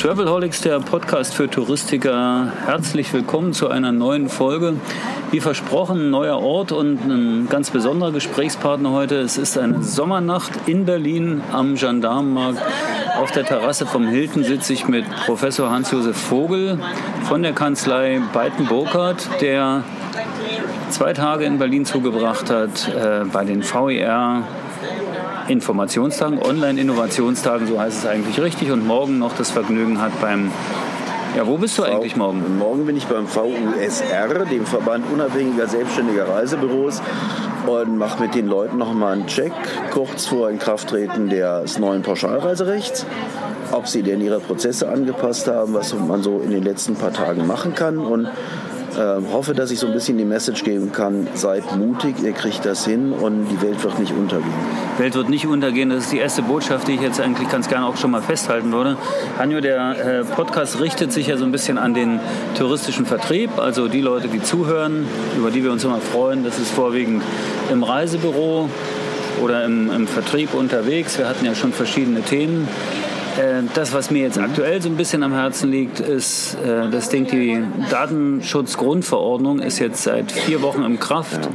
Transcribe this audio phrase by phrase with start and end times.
[0.00, 2.50] Travelholics, der Podcast für Touristiker.
[2.64, 4.76] Herzlich willkommen zu einer neuen Folge.
[5.30, 9.16] Wie versprochen, ein neuer Ort und ein ganz besonderer Gesprächspartner heute.
[9.16, 12.62] Es ist eine Sommernacht in Berlin am Gendarmenmarkt.
[13.18, 16.78] Auf der Terrasse vom Hilton sitze ich mit Professor Hans-Josef Vogel
[17.24, 19.84] von der Kanzlei Beiten-Burkhardt, der
[20.88, 24.44] zwei Tage in Berlin zugebracht hat äh, bei den VER
[25.50, 30.52] Informationstagen, Online-Innovationstagen, so heißt es eigentlich richtig, und morgen noch das Vergnügen hat beim
[31.36, 32.58] ja, wo bist du eigentlich morgen?
[32.58, 37.00] Morgen bin ich beim VUSR, dem Verband unabhängiger selbstständiger Reisebüros
[37.66, 39.52] und mache mit den Leuten nochmal einen Check
[39.92, 43.06] kurz vor Inkrafttreten des neuen Pauschalreiserechts,
[43.70, 47.46] ob sie denn ihre Prozesse angepasst haben, was man so in den letzten paar Tagen
[47.46, 48.28] machen kann und
[48.96, 52.64] äh, hoffe, dass ich so ein bisschen die Message geben kann, seid mutig, ihr kriegt
[52.64, 54.52] das hin und die Welt wird nicht untergehen.
[54.98, 57.86] Welt wird nicht untergehen, das ist die erste Botschaft, die ich jetzt eigentlich ganz gerne
[57.86, 58.96] auch schon mal festhalten würde.
[59.38, 62.20] Hanjo, der äh, Podcast richtet sich ja so ein bisschen an den
[62.58, 66.44] touristischen Vertrieb, also die Leute, die zuhören, über die wir uns immer freuen.
[66.44, 67.22] Das ist vorwiegend
[67.70, 68.68] im Reisebüro
[69.42, 71.18] oder im, im Vertrieb unterwegs.
[71.18, 72.68] Wir hatten ja schon verschiedene Themen.
[73.40, 77.08] Äh, das, was mir jetzt aktuell so ein bisschen am Herzen liegt, ist äh, das
[77.08, 81.46] Ding, die Datenschutzgrundverordnung ist jetzt seit vier Wochen in Kraft.
[81.46, 81.50] Ja.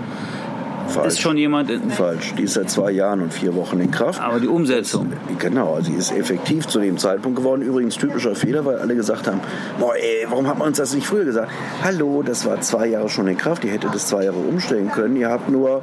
[0.88, 1.08] Falsch.
[1.08, 1.72] Ist schon jemand.
[1.94, 2.33] Falsch.
[2.38, 4.22] Die ist seit zwei Jahren und vier Wochen in Kraft.
[4.22, 5.11] Aber die Umsetzung.
[5.39, 7.63] Genau, sie ist effektiv zu dem Zeitpunkt geworden.
[7.63, 9.41] Übrigens typischer Fehler, weil alle gesagt haben:
[9.80, 11.52] Boah, ey, warum hat man uns das nicht früher gesagt?
[11.83, 13.63] Hallo, das war zwei Jahre schon in Kraft.
[13.63, 15.16] Ihr hättet das zwei Jahre umstellen können.
[15.16, 15.81] Ihr habt nur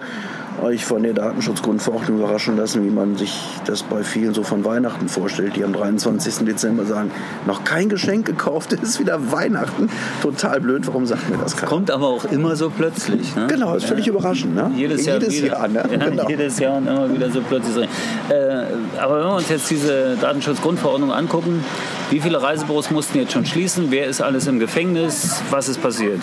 [0.60, 5.08] euch von der Datenschutzgrundverordnung überraschen lassen, wie man sich das bei vielen so von Weihnachten
[5.08, 6.44] vorstellt, die am 23.
[6.46, 7.10] Dezember sagen,
[7.46, 9.88] noch kein Geschenk gekauft, ist wieder Weihnachten.
[10.20, 11.68] Total blöd, warum sagt mir das keiner?
[11.68, 13.34] Kommt aber auch immer so plötzlich.
[13.34, 13.46] Ne?
[13.48, 14.12] Genau, ist völlig ja.
[14.12, 14.54] überraschend.
[14.54, 14.70] Ne?
[14.76, 15.82] Jedes Jahr, jedes Jahr, ne?
[15.90, 16.28] ja, genau.
[16.28, 17.88] jedes Jahr und immer wieder so plötzlich.
[18.28, 18.64] Äh,
[19.00, 21.64] aber wenn wir uns jetzt diese Datenschutzgrundverordnung angucken,
[22.10, 23.86] wie viele Reisebüros mussten jetzt schon schließen?
[23.88, 25.40] Wer ist alles im Gefängnis?
[25.50, 26.20] Was ist passiert?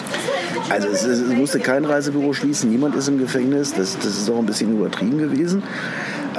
[0.69, 3.73] Also es, es musste kein Reisebüro schließen, niemand ist im Gefängnis.
[3.73, 5.63] Das, das ist auch ein bisschen übertrieben gewesen.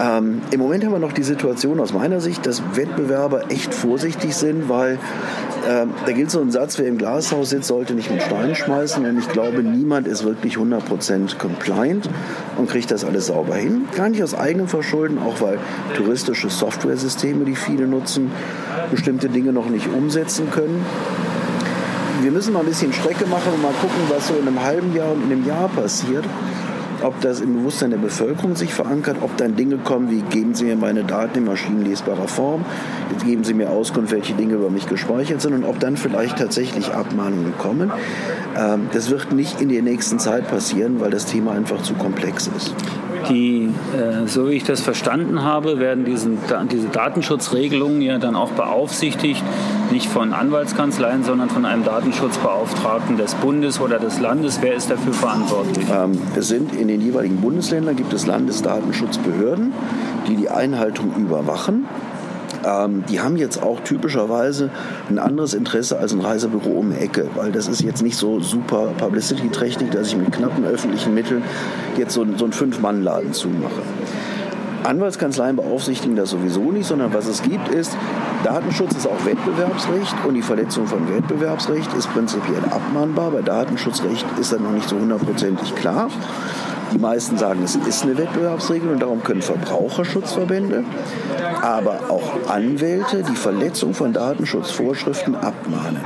[0.00, 4.34] Ähm, Im Moment haben wir noch die Situation aus meiner Sicht, dass Wettbewerber echt vorsichtig
[4.34, 4.94] sind, weil
[5.68, 9.04] äh, da gilt so ein Satz, wer im Glashaus sitzt, sollte nicht mit Steinen schmeißen.
[9.04, 12.08] Und ich glaube, niemand ist wirklich 100% compliant
[12.56, 13.86] und kriegt das alles sauber hin.
[13.94, 15.58] Gar nicht aus eigenem Verschulden, auch weil
[15.96, 18.30] touristische Software-Systeme, die viele nutzen,
[18.90, 20.84] bestimmte Dinge noch nicht umsetzen können
[22.22, 24.94] wir müssen mal ein bisschen Strecke machen und mal gucken, was so in einem halben
[24.94, 26.24] Jahr und in einem Jahr passiert
[27.02, 30.64] ob das im Bewusstsein der Bevölkerung sich verankert, ob dann Dinge kommen wie geben Sie
[30.64, 32.64] mir meine Daten in maschinenlesbarer Form,
[33.10, 36.38] jetzt geben Sie mir Auskunft, welche Dinge über mich gespeichert sind und ob dann vielleicht
[36.38, 37.92] tatsächlich Abmahnungen kommen.
[38.56, 42.48] Ähm, das wird nicht in der nächsten Zeit passieren, weil das Thema einfach zu komplex
[42.56, 42.74] ist.
[43.28, 46.38] Die, äh, so wie ich das verstanden habe, werden diesen,
[46.70, 49.42] diese Datenschutzregelungen ja dann auch beaufsichtigt,
[49.90, 54.58] nicht von Anwaltskanzleien, sondern von einem Datenschutzbeauftragten des Bundes oder des Landes.
[54.62, 55.84] Wer ist dafür verantwortlich?
[55.92, 59.72] Ähm, es sind in den jeweiligen Bundesländern gibt es Landesdatenschutzbehörden,
[60.28, 61.86] die die Einhaltung überwachen.
[62.64, 64.70] Ähm, die haben jetzt auch typischerweise
[65.08, 68.40] ein anderes Interesse als ein Reisebüro um die Ecke, weil das ist jetzt nicht so
[68.40, 71.42] super publicity-trächtig, dass ich mit knappen öffentlichen Mitteln
[71.96, 73.82] jetzt so, so einen Fünf-Mann-Laden zumache.
[74.82, 77.96] Anwaltskanzleien beaufsichtigen das sowieso nicht, sondern was es gibt ist,
[78.44, 83.30] Datenschutz ist auch Wettbewerbsrecht und die Verletzung von Wettbewerbsrecht ist prinzipiell abmahnbar.
[83.32, 86.08] Bei Datenschutzrecht ist das noch nicht so hundertprozentig klar.
[86.92, 90.84] Die meisten sagen, es ist eine Wettbewerbsregel und darum können Verbraucherschutzverbände,
[91.62, 96.00] aber auch Anwälte die Verletzung von Datenschutzvorschriften abmahnen.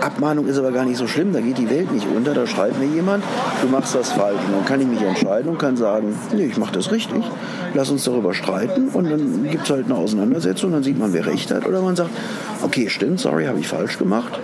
[0.00, 2.78] Abmahnung ist aber gar nicht so schlimm, da geht die Welt nicht unter, da schreibt
[2.78, 3.24] mir jemand,
[3.62, 4.38] du machst das falsch.
[4.46, 7.24] Und dann kann ich mich entscheiden und kann sagen, nee, ich mache das richtig,
[7.74, 11.26] lass uns darüber streiten und dann gibt es halt eine Auseinandersetzung, dann sieht man, wer
[11.26, 11.66] recht hat.
[11.66, 12.10] Oder man sagt,
[12.62, 14.38] okay, stimmt, sorry, habe ich falsch gemacht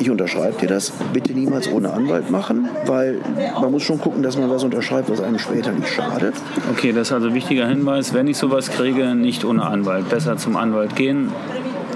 [0.00, 3.18] ich unterschreibe dir das, bitte niemals ohne Anwalt machen, weil
[3.60, 6.34] man muss schon gucken, dass man was unterschreibt, was einem später nicht schadet.
[6.72, 10.08] Okay, das ist also ein wichtiger Hinweis, wenn ich sowas kriege, nicht ohne Anwalt.
[10.08, 11.30] Besser zum Anwalt gehen.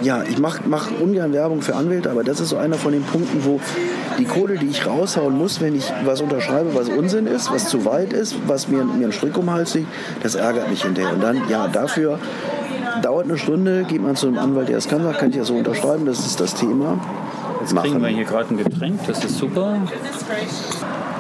[0.03, 3.03] Ja, ich mache mach ungern Werbung für Anwälte, aber das ist so einer von den
[3.03, 3.59] Punkten, wo
[4.19, 7.87] die Kohle, die ich raushauen muss, wenn ich was unterschreibe, was Unsinn ist, was zu
[7.87, 9.89] weit ist, was mir, mir einen Strick um den Hals liegt,
[10.23, 11.15] das ärgert mich hinterher.
[11.15, 12.19] Und dann, ja, dafür
[13.03, 15.45] dauert eine Stunde, geht man zu einem Anwalt, der es kann, sagt, kann ich ja
[15.45, 16.99] so unterschreiben, das ist das Thema.
[17.65, 17.93] Jetzt machen.
[17.93, 19.79] kriegen wir hier gerade ein Getränk, das ist super.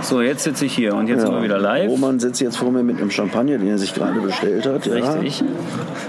[0.02, 1.88] So, jetzt sitze ich hier und jetzt sind wir wieder live.
[1.88, 4.84] Roman sitzt jetzt vor mir mit einem Champagner, den er sich gerade bestellt hat.
[4.84, 5.14] Ja.
[5.14, 5.42] Richtig.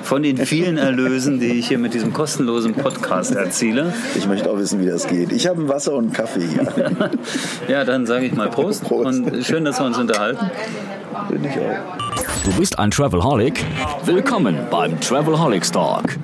[0.03, 3.93] Von den vielen Erlösen, die ich hier mit diesem kostenlosen Podcast erziele.
[4.15, 5.31] Ich möchte auch wissen, wie das geht.
[5.31, 6.65] Ich habe ein Wasser und einen Kaffee hier.
[7.69, 8.83] Ja, dann sage ich mal Prost.
[8.87, 9.05] Prost.
[9.05, 10.51] Und schön, dass wir uns unterhalten.
[11.29, 12.43] Finde ich auch.
[12.43, 13.63] Du bist ein Travelholic?
[14.03, 16.17] Willkommen beim Travelholics Talk.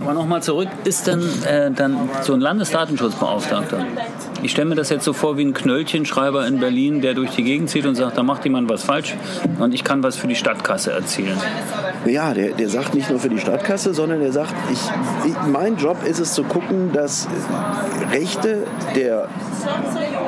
[0.00, 3.84] Aber nochmal zurück, ist denn äh, dann so ein Landesdatenschutzbeauftragter?
[4.42, 7.42] Ich stelle mir das jetzt so vor wie ein Knöllchenschreiber in Berlin, der durch die
[7.42, 9.16] Gegend zieht und sagt, da macht jemand was falsch
[9.58, 11.36] und ich kann was für die Stadtkasse erzielen.
[12.06, 14.80] Ja, der, der sagt nicht nur für die Stadtkasse, sondern der sagt, ich,
[15.28, 17.26] ich, mein Job ist es zu gucken, dass
[18.12, 18.64] Rechte
[18.94, 19.28] der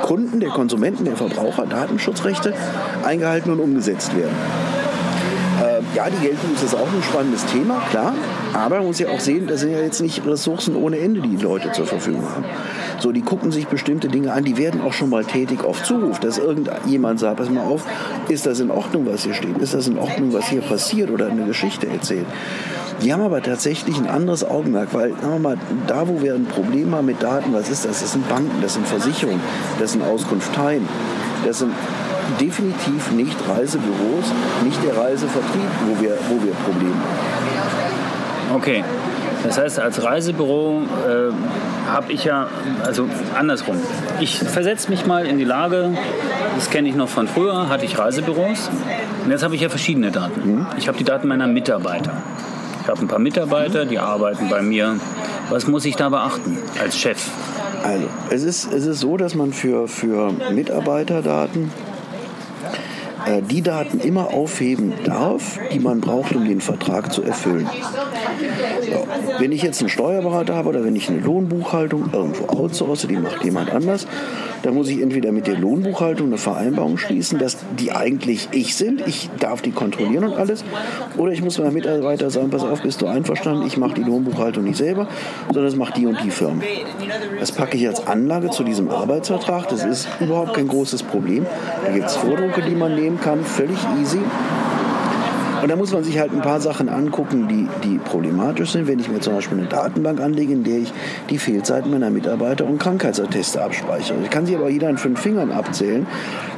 [0.03, 2.53] Kunden, der Konsumenten, der Verbraucher, Datenschutzrechte
[3.05, 4.35] eingehalten und umgesetzt werden.
[5.95, 8.15] Ja, die Geltung ist auch ein spannendes Thema, klar.
[8.53, 11.37] Aber man muss ja auch sehen, das sind ja jetzt nicht Ressourcen ohne Ende, die
[11.37, 12.45] die Leute zur Verfügung haben.
[13.01, 16.21] So, die gucken sich bestimmte Dinge an, die werden auch schon mal tätig auf Zuruf,
[16.21, 17.85] dass irgendjemand sagt, pass mal auf,
[18.29, 19.59] ist das in Ordnung, was hier steht?
[19.59, 22.27] Ist das in Ordnung, was hier passiert oder eine Geschichte erzählt?
[23.03, 25.57] Die haben aber tatsächlich ein anderes Augenmerk, weil sagen wir mal,
[25.87, 28.01] da wo wir ein Problem haben mit Daten, was ist das?
[28.01, 29.41] Das sind Banken, das sind Versicherungen,
[29.79, 30.87] das sind Auskunfteien,
[31.47, 31.73] das sind
[32.41, 34.27] definitiv nicht Reisebüros,
[34.65, 38.57] nicht der Reisevertrieb, wo wir, wo wir Probleme haben.
[38.57, 38.85] Okay.
[39.43, 42.49] Das heißt, als Reisebüro äh, habe ich ja,
[42.85, 43.77] also andersrum.
[44.21, 45.93] Ich versetze mich mal in die Lage,
[46.57, 48.71] das kenne ich noch von früher, hatte ich Reisebüros.
[49.25, 50.67] Und jetzt habe ich ja verschiedene Daten.
[50.77, 52.13] Ich habe die Daten meiner Mitarbeiter.
[52.83, 54.99] Ich habe ein paar Mitarbeiter, die arbeiten bei mir.
[55.51, 57.29] Was muss ich da beachten als Chef?
[57.83, 61.71] Also, es ist, es ist so, dass man für, für Mitarbeiterdaten
[63.27, 67.69] äh, die Daten immer aufheben darf, die man braucht, um den Vertrag zu erfüllen.
[68.83, 69.07] So,
[69.39, 73.45] wenn ich jetzt einen Steuerberater habe oder wenn ich eine Lohnbuchhaltung irgendwo outsource, die macht
[73.45, 74.07] jemand anders,
[74.63, 79.07] dann muss ich entweder mit der Lohnbuchhaltung eine Vereinbarung schließen, dass die eigentlich ich sind,
[79.07, 80.65] ich darf die kontrollieren und alles,
[81.17, 84.65] oder ich muss meinem Mitarbeiter sagen, pass auf, bist du einverstanden, ich mache die Lohnbuchhaltung
[84.65, 85.09] nicht selber,
[85.47, 86.63] sondern das macht die und die Firma.
[87.39, 91.47] Das packe ich als Anlage zu diesem Arbeitsvertrag, das ist überhaupt kein großes Problem.
[91.85, 94.21] Da gibt es Vordrucke, die man nehmen kann, völlig easy.
[95.63, 98.87] Und da muss man sich halt ein paar Sachen angucken, die, die problematisch sind.
[98.87, 100.93] Wenn ich mir zum Beispiel eine Datenbank anlege, in der ich
[101.29, 104.19] die Fehlzeiten meiner Mitarbeiter und Krankheitsatteste abspeichere.
[104.25, 106.07] Ich kann sie aber jeder an fünf Fingern abzählen,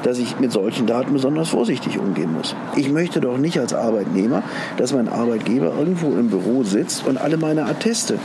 [0.02, 2.54] dass ich mit solchen Daten besonders vorsichtig umgehen muss.
[2.76, 4.42] Ich möchte doch nicht als Arbeitnehmer,
[4.76, 8.18] dass mein Arbeitgeber irgendwo im Büro sitzt und alle meine Atteste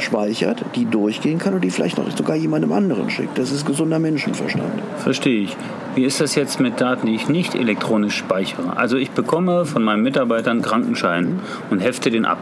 [0.00, 3.38] speichert, die durchgehen kann und die vielleicht noch sogar jemandem anderen schickt.
[3.38, 4.64] Das ist gesunder Menschenverstand.
[4.98, 5.56] Verstehe ich.
[5.94, 8.76] Wie ist das jetzt mit Daten, die ich nicht elektronisch speichere?
[8.76, 12.38] Also ich bekomme von meinen Mitarbeitern Krankenschein und hefte den ab.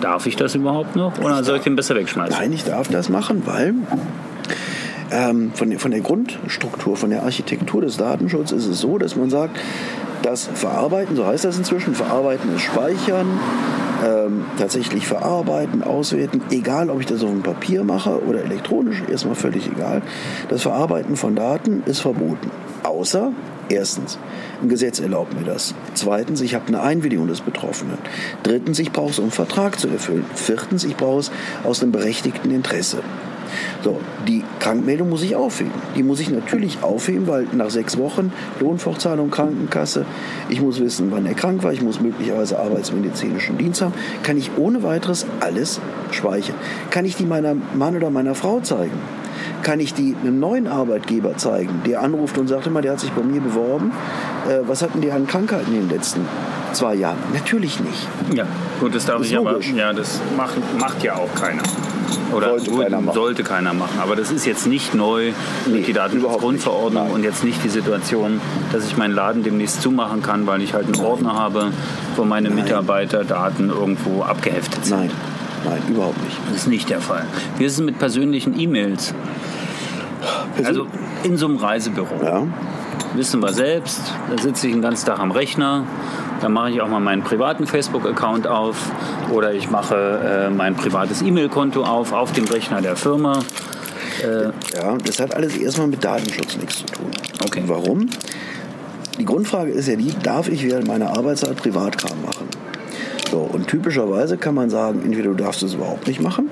[0.00, 2.36] Darf ich das überhaupt noch oder soll ich den besser wegschmeißen?
[2.38, 3.74] Nein, ich darf das machen, weil
[5.10, 9.14] ähm, von, der- von der Grundstruktur, von der Architektur des Datenschutzes ist es so, dass
[9.16, 9.58] man sagt,
[10.22, 13.26] das Verarbeiten, so heißt das inzwischen, Verarbeiten ist Speichern,
[14.02, 19.34] ähm, tatsächlich verarbeiten, auswerten, egal ob ich das auf dem Papier mache oder elektronisch, erstmal
[19.34, 20.02] völlig egal.
[20.48, 22.50] Das Verarbeiten von Daten ist verboten.
[22.82, 23.32] Außer,
[23.68, 24.18] erstens,
[24.60, 25.74] ein Gesetz erlaubt mir das.
[25.94, 27.98] Zweitens, ich habe eine Einwilligung des Betroffenen.
[28.42, 30.24] Drittens, ich brauche es, um einen Vertrag zu erfüllen.
[30.34, 31.30] Viertens, ich brauche es
[31.64, 32.98] aus einem berechtigten Interesse.
[33.82, 35.72] So, die Krankmeldung muss ich aufheben.
[35.96, 40.04] Die muss ich natürlich aufheben, weil nach sechs Wochen Lohnfortzahlung, Krankenkasse,
[40.48, 44.50] ich muss wissen, wann er krank war, ich muss möglicherweise arbeitsmedizinischen Dienst haben, kann ich
[44.56, 46.56] ohne weiteres alles speichern.
[46.90, 48.98] Kann ich die meiner Mann oder meiner Frau zeigen?
[49.62, 53.12] Kann ich die einem neuen Arbeitgeber zeigen, der anruft und sagt immer, der hat sich
[53.12, 53.92] bei mir beworben,
[54.48, 56.20] äh, was hatten die an Krankheiten in den letzten
[56.72, 57.18] zwei Jahren?
[57.32, 58.08] Natürlich nicht.
[58.34, 58.44] Ja,
[58.80, 59.52] gut, das darf Ist ich aber.
[59.52, 59.72] logisch.
[59.76, 61.62] Ja, das macht, macht ja auch keiner.
[62.34, 63.14] Oder Sollte keiner machen.
[63.14, 63.98] sollte keiner machen.
[64.00, 65.32] Aber das ist jetzt nicht neu
[65.66, 68.40] Nee, durch die Datenschutzgrundverordnung und jetzt nicht die Situation,
[68.72, 71.72] dass ich meinen Laden demnächst zumachen kann, weil ich halt einen Ordner habe,
[72.16, 74.98] wo meine Mitarbeiterdaten irgendwo abgeheftet sind.
[74.98, 75.10] Nein,
[75.64, 76.36] nein, überhaupt nicht.
[76.48, 77.24] Das ist nicht der Fall.
[77.58, 79.14] Wie ist es mit persönlichen E-Mails?
[80.64, 80.86] Also
[81.24, 82.22] in so einem Reisebüro.
[82.22, 82.46] ja.
[83.14, 84.00] Wissen wir selbst,
[84.30, 85.84] da sitze ich den ganzen Tag am Rechner,
[86.40, 88.76] da mache ich auch mal meinen privaten Facebook-Account auf
[89.30, 93.40] oder ich mache äh, mein privates E-Mail-Konto auf, auf dem Rechner der Firma.
[94.74, 97.10] Ja, das hat alles erstmal mit Datenschutz nichts zu tun.
[97.44, 97.62] Okay.
[97.66, 98.08] Warum?
[99.18, 102.46] Die Grundfrage ist ja die, darf ich während meiner Arbeitszeit Privatkram machen?
[103.30, 106.50] So, und typischerweise kann man sagen, entweder du darfst es überhaupt nicht machen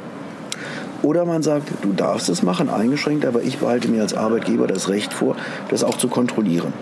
[1.02, 4.88] oder man sagt, du darfst es machen, eingeschränkt, aber ich behalte mir als Arbeitgeber das
[4.88, 5.36] Recht vor,
[5.68, 6.72] das auch zu kontrollieren.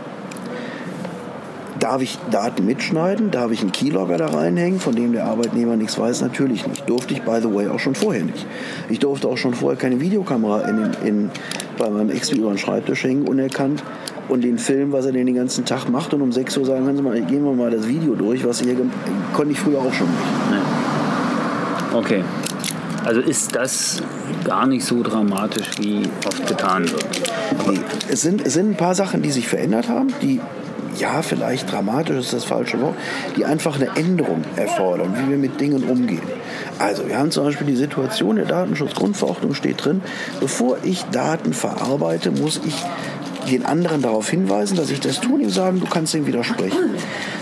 [1.79, 3.31] Darf ich Daten mitschneiden?
[3.31, 6.23] Darf ich einen Keylogger da reinhängen, von dem der Arbeitnehmer nichts weiß?
[6.23, 6.89] Natürlich nicht.
[6.89, 8.47] Durfte ich, by the way, auch schon vorher nicht.
[8.89, 11.31] Ich durfte auch schon vorher keine Videokamera in, in,
[11.79, 13.85] bei meinem Ex über den Schreibtisch hängen, unerkannt
[14.29, 16.97] und den Film, was er den, ganzen Tag macht und um 6 Uhr sagen, hören
[16.97, 18.77] Sie mal, gehen wir mal das Video durch, was hier
[19.33, 21.95] konnte ich früher auch schon nicht.
[21.95, 22.25] Okay.
[23.09, 24.03] Also ist das
[24.45, 27.07] gar nicht so dramatisch, wie oft getan wird.
[27.67, 30.43] Nee, es sind, es sind ein paar Sachen, die sich verändert haben, die
[30.99, 32.97] ja, vielleicht dramatisch ist das falsche Wort,
[33.35, 36.21] die einfach eine Änderung erfordern, wie wir mit Dingen umgehen.
[36.79, 40.03] Also wir haben zum Beispiel die Situation der Datenschutzgrundverordnung steht drin,
[40.41, 42.75] bevor ich Daten verarbeite, muss ich
[43.51, 46.97] den anderen darauf hinweisen, dass ich das tue und ihm sagen, du kannst dem widersprechen.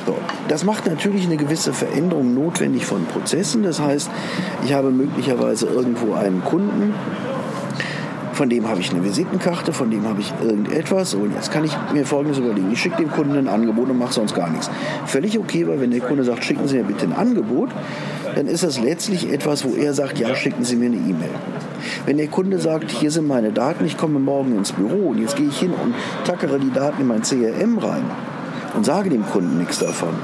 [0.07, 0.17] So,
[0.49, 3.63] das macht natürlich eine gewisse Veränderung notwendig von Prozessen.
[3.63, 4.11] Das heißt,
[4.65, 6.95] ich habe möglicherweise irgendwo einen Kunden,
[8.37, 11.15] von dem habe ich eine Visitenkarte, von dem habe ich irgendetwas.
[11.15, 12.71] Und jetzt kann ich mir Folgendes überlegen.
[12.71, 14.71] Ich schicke dem Kunden ein Angebot und mache sonst gar nichts.
[15.07, 17.71] Völlig okay, weil wenn der Kunde sagt, schicken Sie mir bitte ein Angebot,
[18.35, 21.31] dann ist das letztlich etwas, wo er sagt, ja, schicken Sie mir eine E-Mail.
[22.05, 25.37] Wenn der Kunde sagt, hier sind meine Daten, ich komme morgen ins Büro und jetzt
[25.37, 28.05] gehe ich hin und tackere die Daten in mein CRM rein
[28.75, 30.15] und sage dem Kunden nichts davon,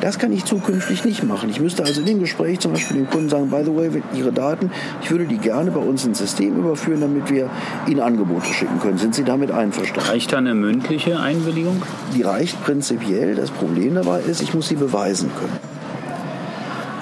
[0.00, 1.50] das kann ich zukünftig nicht machen.
[1.50, 4.32] Ich müsste also in dem Gespräch zum Beispiel dem Kunden sagen, by the way, Ihre
[4.32, 4.70] Daten,
[5.02, 7.50] ich würde die gerne bei uns ins System überführen, damit wir
[7.88, 8.98] Ihnen Angebote schicken können.
[8.98, 10.08] Sind Sie damit einverstanden?
[10.08, 11.82] Reicht da eine mündliche Einwilligung?
[12.14, 13.34] Die reicht prinzipiell.
[13.34, 15.58] Das Problem dabei ist, ich muss sie beweisen können.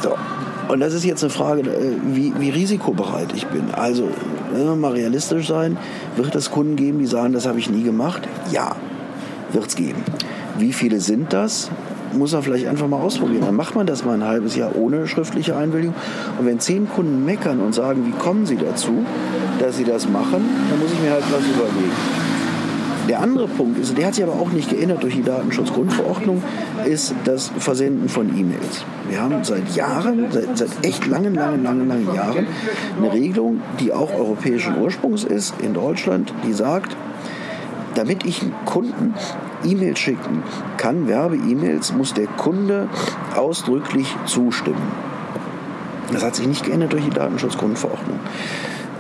[0.03, 0.15] So.
[0.69, 3.73] Und das ist jetzt eine Frage, äh, wie, wie risikobereit ich bin.
[3.73, 4.09] Also,
[4.53, 5.77] wenn wir mal realistisch sein,
[6.17, 8.23] wird es Kunden geben, die sagen, das habe ich nie gemacht?
[8.53, 8.77] Ja,
[9.53, 10.03] wird es geben.
[10.59, 11.71] Wie viele sind das?
[12.13, 13.43] muss er vielleicht einfach mal ausprobieren.
[13.45, 15.95] Dann macht man das mal ein halbes Jahr ohne schriftliche Einwilligung.
[16.39, 19.05] Und wenn zehn Kunden meckern und sagen, wie kommen sie dazu,
[19.59, 22.26] dass sie das machen, dann muss ich mir halt was überlegen.
[23.09, 26.43] Der andere Punkt ist, der hat sich aber auch nicht geändert durch die Datenschutzgrundverordnung,
[26.85, 28.85] ist das Versenden von E-Mails.
[29.09, 32.47] Wir haben seit Jahren, seit, seit, echt langen, langen, langen, langen Jahren
[32.99, 36.97] eine Regelung, die auch europäischen Ursprungs ist in Deutschland, die sagt,
[37.95, 39.15] damit ich Kunden
[39.65, 40.43] E-Mails schicken
[40.77, 42.89] kann, Werbe-E-Mails, muss der Kunde
[43.35, 44.83] ausdrücklich zustimmen.
[46.13, 48.21] Das hat sich nicht geändert durch die Datenschutzgrundverordnung.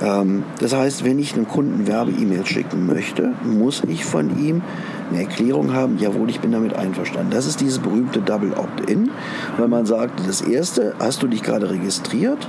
[0.03, 4.62] Ähm, das heißt, wenn ich einem Kunden Werbe-E-Mails schicken möchte, muss ich von ihm
[5.11, 7.31] eine Erklärung haben, jawohl, ich bin damit einverstanden.
[7.31, 9.11] Das ist dieses berühmte Double Opt-in,
[9.57, 12.47] wenn man sagt, das erste, hast du dich gerade registriert?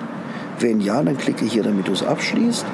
[0.60, 2.66] Wenn ja, dann klicke hier, damit du es abschließt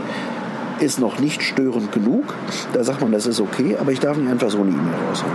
[0.79, 2.33] ist noch nicht störend genug.
[2.73, 5.33] Da sagt man, das ist okay, aber ich darf nicht einfach so eine E-Mail rausholen.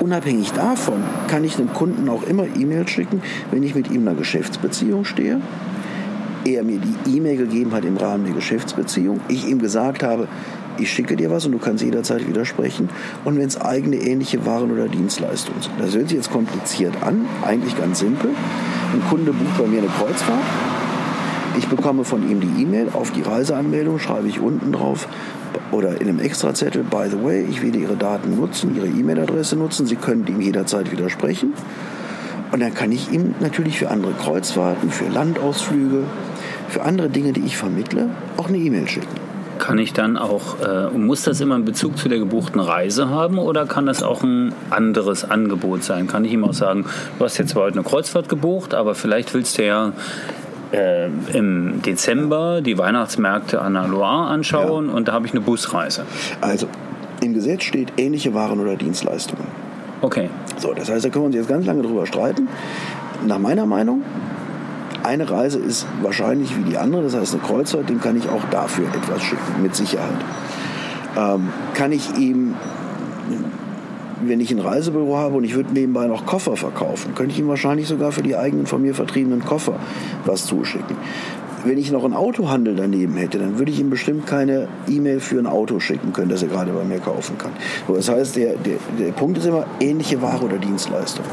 [0.00, 4.08] Unabhängig davon kann ich einem Kunden auch immer E-Mails schicken, wenn ich mit ihm in
[4.08, 5.40] einer Geschäftsbeziehung stehe.
[6.44, 9.20] Er mir die E-Mail gegeben hat im Rahmen der Geschäftsbeziehung.
[9.28, 10.28] Ich ihm gesagt habe,
[10.78, 12.88] ich schicke dir was und du kannst jederzeit widersprechen.
[13.24, 15.74] Und wenn es eigene ähnliche Waren oder Dienstleistungen sind.
[15.78, 18.30] Das hört sich jetzt kompliziert an, eigentlich ganz simpel.
[18.92, 20.44] Ein Kunde bucht bei mir eine Kreuzfahrt
[21.58, 25.08] ich bekomme von ihm die E-Mail, auf die Reiseanmeldung schreibe ich unten drauf
[25.72, 29.86] oder in einem Extrazettel, by the way, ich werde Ihre Daten nutzen, Ihre E-Mail-Adresse nutzen,
[29.86, 31.52] Sie können ihm jederzeit widersprechen.
[32.52, 36.04] Und dann kann ich ihm natürlich für andere Kreuzfahrten, für Landausflüge,
[36.70, 39.08] für andere Dinge, die ich vermittle, auch eine E-Mail schicken.
[39.58, 43.38] Kann ich dann auch, äh, muss das immer einen Bezug zu der gebuchten Reise haben
[43.38, 46.06] oder kann das auch ein anderes Angebot sein?
[46.06, 46.86] Kann ich ihm auch sagen,
[47.18, 49.92] du hast jetzt zwar heute eine Kreuzfahrt gebucht, aber vielleicht willst du ja
[50.72, 54.94] äh, im Dezember die Weihnachtsmärkte an der Loire anschauen ja.
[54.94, 56.04] und da habe ich eine Busreise.
[56.40, 56.66] Also
[57.22, 59.44] im Gesetz steht ähnliche Waren oder Dienstleistungen.
[60.00, 60.30] Okay.
[60.56, 62.48] So, das heißt, da können wir uns jetzt ganz lange drüber streiten.
[63.26, 64.02] Nach meiner Meinung,
[65.04, 68.44] eine Reise ist wahrscheinlich wie die andere, das heißt eine Kreuzfahrt, dem kann ich auch
[68.50, 70.08] dafür etwas schicken, mit Sicherheit.
[71.16, 72.54] Ähm, kann ich ihm
[74.22, 77.48] wenn ich ein Reisebüro habe und ich würde nebenbei noch Koffer verkaufen, könnte ich ihm
[77.48, 79.76] wahrscheinlich sogar für die eigenen von mir vertriebenen Koffer
[80.24, 80.96] was zuschicken.
[81.64, 85.38] Wenn ich noch einen Autohandel daneben hätte, dann würde ich ihm bestimmt keine E-Mail für
[85.38, 87.52] ein Auto schicken können, das er gerade bei mir kaufen kann.
[87.86, 91.24] Das heißt, der, der, der Punkt ist immer ähnliche Ware oder Dienstleistung.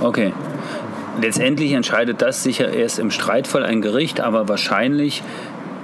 [0.00, 0.32] Okay.
[1.20, 5.22] Letztendlich entscheidet das sicher erst im Streitfall ein Gericht, aber wahrscheinlich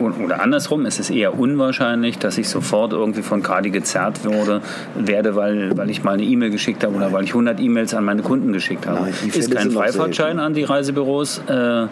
[0.00, 4.60] oder andersrum, es ist eher unwahrscheinlich, dass ich sofort irgendwie von Kadi gezerrt wurde,
[4.96, 8.04] werde, weil, weil ich mal eine E-Mail geschickt habe oder weil ich 100 E-Mails an
[8.04, 9.02] meine Kunden geschickt habe.
[9.02, 11.42] Nein, ist kein Freifahrtschein an die Reisebüros.
[11.46, 11.86] Äh,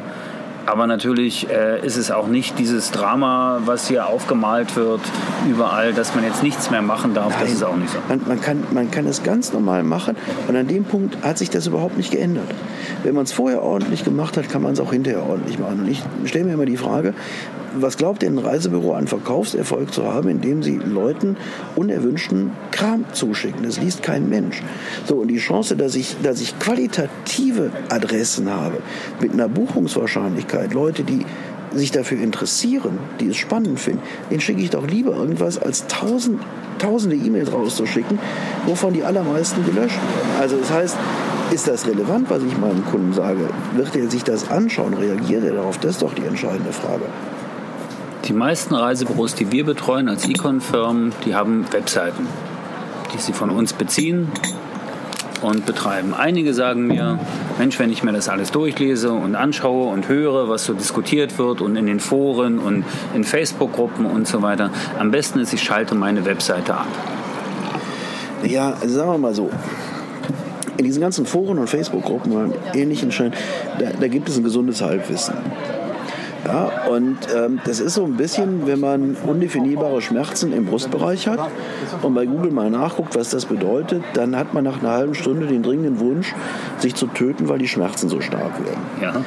[0.66, 5.00] aber natürlich äh, ist es auch nicht dieses Drama, was hier aufgemalt wird,
[5.48, 7.30] überall, dass man jetzt nichts mehr machen darf.
[7.30, 7.98] Nein, das ist auch nicht so.
[8.08, 10.16] Man, man, kann, man kann es ganz normal machen
[10.48, 12.48] und an dem Punkt hat sich das überhaupt nicht geändert.
[13.02, 15.80] Wenn man es vorher ordentlich gemacht hat, kann man es auch hinterher ordentlich machen.
[15.80, 17.14] Und ich stelle mir immer die Frage,
[17.74, 21.36] was glaubt denn ein Reisebüro an Verkaufserfolg zu haben, indem sie Leuten
[21.76, 23.62] unerwünschten Kram zuschicken?
[23.62, 24.62] Das liest kein Mensch.
[25.06, 28.78] So, und die Chance, dass ich, dass ich qualitative Adressen habe,
[29.20, 31.24] mit einer Buchungswahrscheinlichkeit, Leute, die
[31.74, 36.40] sich dafür interessieren, die es spannend finden, den schicke ich doch lieber irgendwas, als tausend,
[36.78, 38.18] tausende E-Mails rauszuschicken,
[38.66, 40.40] wovon die allermeisten gelöscht werden.
[40.40, 40.96] Also das heißt,
[41.52, 43.48] ist das relevant, was ich meinem Kunden sage?
[43.74, 44.94] Wird er sich das anschauen?
[44.94, 45.78] Reagiert er darauf?
[45.78, 47.04] Das ist doch die entscheidende Frage.
[48.26, 52.28] Die meisten Reisebüros, die wir betreuen als Econ-Firmen, die haben Webseiten,
[53.12, 54.28] die sie von uns beziehen
[55.42, 56.14] und betreiben.
[56.14, 57.18] Einige sagen mir,
[57.58, 61.60] Mensch, wenn ich mir das alles durchlese und anschaue und höre, was so diskutiert wird
[61.60, 65.96] und in den Foren und in Facebook-Gruppen und so weiter, am besten ist, ich schalte
[65.96, 66.86] meine Webseite ab.
[68.44, 69.50] Ja, sagen wir mal so,
[70.76, 73.34] in diesen ganzen Foren und Facebook-Gruppen und ähnlichen Scheinen,
[73.78, 75.34] da, da, gibt es ein gesundes Halbwissen.
[76.46, 81.40] Ja, und ähm, das ist so ein bisschen, wenn man undefinierbare Schmerzen im Brustbereich hat
[82.02, 85.46] und bei Google mal nachguckt, was das bedeutet, dann hat man nach einer halben Stunde
[85.46, 86.34] den dringenden Wunsch,
[86.78, 89.24] sich zu töten, weil die Schmerzen so stark werden.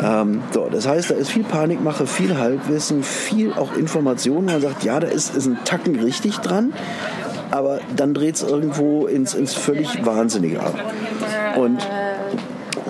[0.00, 0.22] Ja.
[0.22, 4.46] Ähm, so, das heißt, da ist viel Panikmache, viel Halbwissen, viel auch Informationen.
[4.46, 6.72] Man sagt, ja, da ist, ist ein Tacken richtig dran
[7.52, 10.74] aber dann dreht es irgendwo ins, ins völlig Wahnsinnige ab.
[11.56, 11.86] Und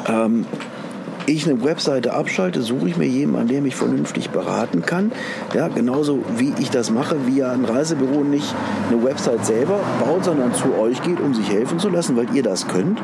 [0.08, 0.46] ähm,
[1.26, 5.12] ich eine Webseite abschalte, suche ich mir jemanden, an dem ich vernünftig beraten kann.
[5.54, 8.54] Ja, genauso wie ich das mache, wie ja ein Reisebüro nicht
[8.90, 12.42] eine Website selber baut, sondern zu euch geht, um sich helfen zu lassen, weil ihr
[12.42, 12.98] das könnt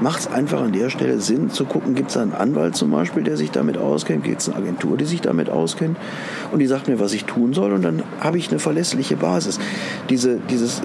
[0.00, 3.22] macht es einfach an der Stelle Sinn zu gucken, gibt es einen Anwalt zum Beispiel,
[3.22, 5.96] der sich damit auskennt, gibt es eine Agentur, die sich damit auskennt
[6.52, 9.58] und die sagt mir, was ich tun soll und dann habe ich eine verlässliche Basis.
[10.08, 10.82] Diese, dieses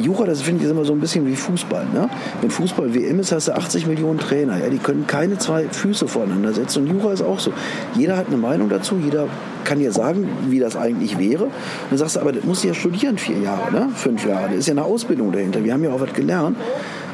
[0.00, 1.86] Jura, das finde ich immer so ein bisschen wie Fußball.
[1.92, 2.08] Ne?
[2.40, 6.08] Wenn Fußball WM ist, hast du 80 Millionen Trainer, ja, die können keine zwei Füße
[6.12, 7.52] voneinander setzen und Jura ist auch so.
[7.94, 9.26] Jeder hat eine Meinung dazu, jeder
[9.64, 11.44] kann dir sagen, wie das eigentlich wäre.
[11.44, 11.52] Und
[11.90, 13.88] dann sagst du, aber das muss ja studieren, vier Jahre, ne?
[13.94, 14.48] fünf Jahre.
[14.50, 15.64] Da ist ja eine Ausbildung dahinter.
[15.64, 16.56] Wir haben ja auch was gelernt.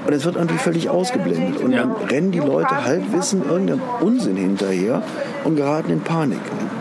[0.07, 1.61] Und es wird irgendwie völlig ausgeblendet.
[1.63, 5.03] Und dann rennen die Leute halbwissen irgendeinem Unsinn hinterher
[5.45, 6.41] und geraten in Panik.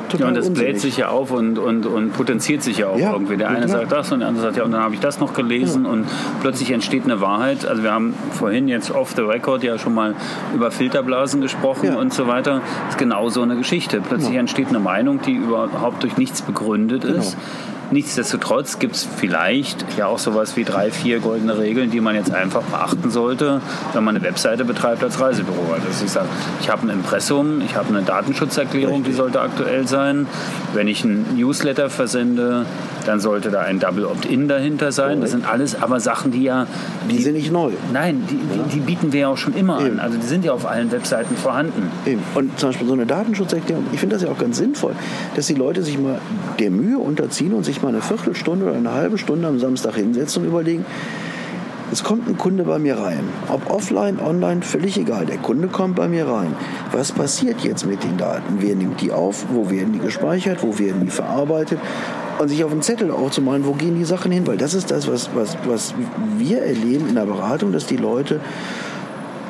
[0.10, 0.72] Total ja, und das unsinnig.
[0.72, 3.38] bläht sich ja auf und, und, und potenziert sich ja auch ja, irgendwie.
[3.38, 5.34] Der eine sagt das und der andere sagt ja, und dann habe ich das noch
[5.34, 5.92] gelesen ja.
[5.92, 6.06] und
[6.42, 7.66] plötzlich entsteht eine Wahrheit.
[7.66, 10.16] Also wir haben vorhin jetzt off the record ja schon mal
[10.54, 11.98] über Filterblasen gesprochen ja.
[11.98, 12.62] und so weiter.
[12.86, 14.02] Das ist genau so eine Geschichte.
[14.02, 17.18] Plötzlich entsteht eine Meinung, die überhaupt durch nichts begründet genau.
[17.18, 17.38] ist
[17.92, 22.34] Nichtsdestotrotz gibt es vielleicht ja auch sowas wie drei, vier goldene Regeln, die man jetzt
[22.34, 23.62] einfach beachten sollte,
[23.94, 25.74] wenn man eine Webseite betreibt als Reisebüro.
[25.74, 26.28] Also ich sage,
[26.62, 30.28] ich habe ein Impressum, ich habe eine Datenschutzerklärung, die sollte aktuell sein.
[30.74, 32.66] Wenn ich einen Newsletter versende,
[33.06, 35.22] dann sollte da ein Double Opt-in dahinter sein.
[35.22, 36.68] Das sind alles aber Sachen, die ja...
[37.10, 37.72] Die, die sind nicht neu.
[37.94, 40.00] Nein, die, die, die, bieten wir ja auch schon immer Eben.
[40.00, 40.00] an.
[40.02, 41.90] Also die sind ja auf allen Webseiten vorhanden.
[42.06, 42.22] Eben.
[42.36, 44.94] Und zum Beispiel so eine Datenschutzerklärung, ich finde das ja auch ganz sinnvoll,
[45.36, 46.20] dass die Leute sich mal
[46.60, 50.44] der Mühe unterziehen und sich mal eine Viertelstunde oder eine halbe Stunde am Samstag hinsetzen
[50.44, 50.86] und überlegen,
[51.92, 53.24] es kommt ein Kunde bei mir rein.
[53.48, 55.26] Ob offline, online, völlig egal.
[55.26, 56.54] Der Kunde kommt bei mir rein.
[56.92, 58.58] Was passiert jetzt mit den Daten?
[58.60, 59.46] Wer nimmt die auf?
[59.50, 60.64] Wo werden die gespeichert?
[60.64, 61.80] Wo werden die verarbeitet?
[62.40, 65.08] und sich auf einen Zettel aufzumalen, wo gehen die Sachen hin, weil das ist das,
[65.08, 65.94] was, was, was
[66.38, 68.40] wir erleben in der Beratung, dass die Leute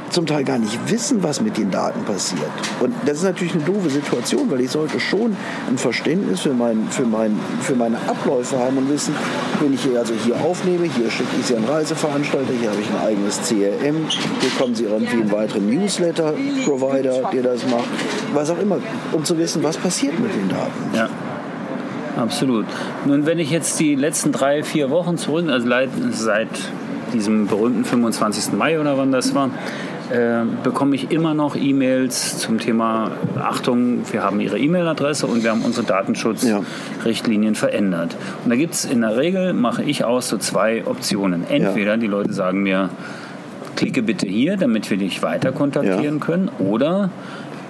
[0.10, 2.50] zum Teil gar nicht wissen, was mit den Daten passiert.
[2.80, 5.36] Und das ist natürlich eine doofe Situation, weil ich sollte schon
[5.70, 9.15] ein Verständnis für, mein, für, mein, für meine Abläufe haben und wissen,
[9.62, 12.89] wenn ich hier also hier aufnehme, hier schicke ich Sie an Reiseveranstalter, hier habe ich
[12.89, 14.08] ein eigenes CRM,
[14.39, 17.88] hier kommen Sie irgendwie einen weiteren Newsletter-Provider, der das macht,
[18.34, 18.78] was auch immer,
[19.12, 20.96] um zu wissen, was passiert mit den Daten.
[20.96, 21.10] Ja.
[22.17, 22.65] Absolut.
[23.06, 25.70] Nun, wenn ich jetzt die letzten drei, vier Wochen zurück, also
[26.12, 26.50] seit
[27.13, 28.54] diesem berühmten 25.
[28.54, 29.52] Mai oder wann das war,
[30.12, 35.52] äh, bekomme ich immer noch E-Mails zum Thema Achtung, wir haben Ihre E-Mail-Adresse und wir
[35.52, 37.60] haben unsere Datenschutzrichtlinien ja.
[37.60, 38.15] verändert.
[38.43, 41.43] Und da gibt es in der Regel, mache ich aus, so zwei Optionen.
[41.50, 41.98] Entweder ja.
[41.98, 42.89] die Leute sagen mir,
[43.76, 46.26] klicke bitte hier, damit wir dich weiter kontaktieren ja.
[46.26, 47.10] können, oder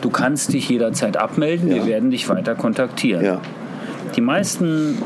[0.01, 3.39] du kannst dich jederzeit abmelden, wir werden dich weiter kontaktieren.
[4.15, 4.97] Die meisten,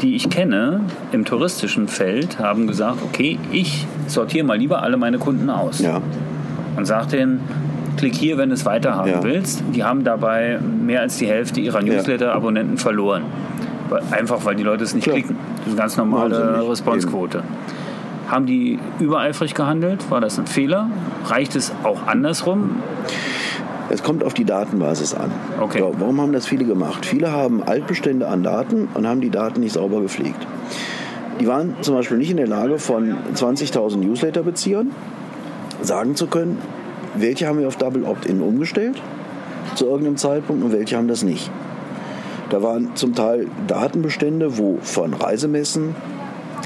[0.00, 0.80] die ich kenne
[1.12, 5.80] im touristischen Feld, haben gesagt, okay, ich sortiere mal lieber alle meine Kunden aus.
[5.80, 6.00] Ja.
[6.76, 7.40] Und sage denen,
[7.96, 9.22] klick hier, wenn du es weiterhaben ja.
[9.22, 9.62] willst.
[9.74, 13.22] Die haben dabei mehr als die Hälfte ihrer Newsletter-Abonnenten verloren.
[14.10, 15.16] Einfach weil die Leute es nicht Klar.
[15.16, 15.36] klicken.
[15.58, 17.42] Das ist eine ganz normale Responsequote.
[18.28, 20.10] Haben die übereifrig gehandelt?
[20.10, 20.90] War das ein Fehler?
[21.26, 22.82] Reicht es auch andersrum?
[23.88, 25.30] Es kommt auf die Datenbasis an.
[25.60, 25.78] Okay.
[25.78, 27.06] So, warum haben das viele gemacht?
[27.06, 30.44] Viele haben Altbestände an Daten und haben die Daten nicht sauber gepflegt.
[31.38, 34.90] Die waren zum Beispiel nicht in der Lage, von 20.000 Newsletter-Beziehern
[35.82, 36.58] sagen zu können,
[37.16, 39.00] welche haben wir auf Double Opt-in umgestellt
[39.74, 41.50] zu irgendeinem Zeitpunkt und welche haben das nicht.
[42.50, 45.96] Da waren zum Teil Datenbestände, wo von Reisemessen,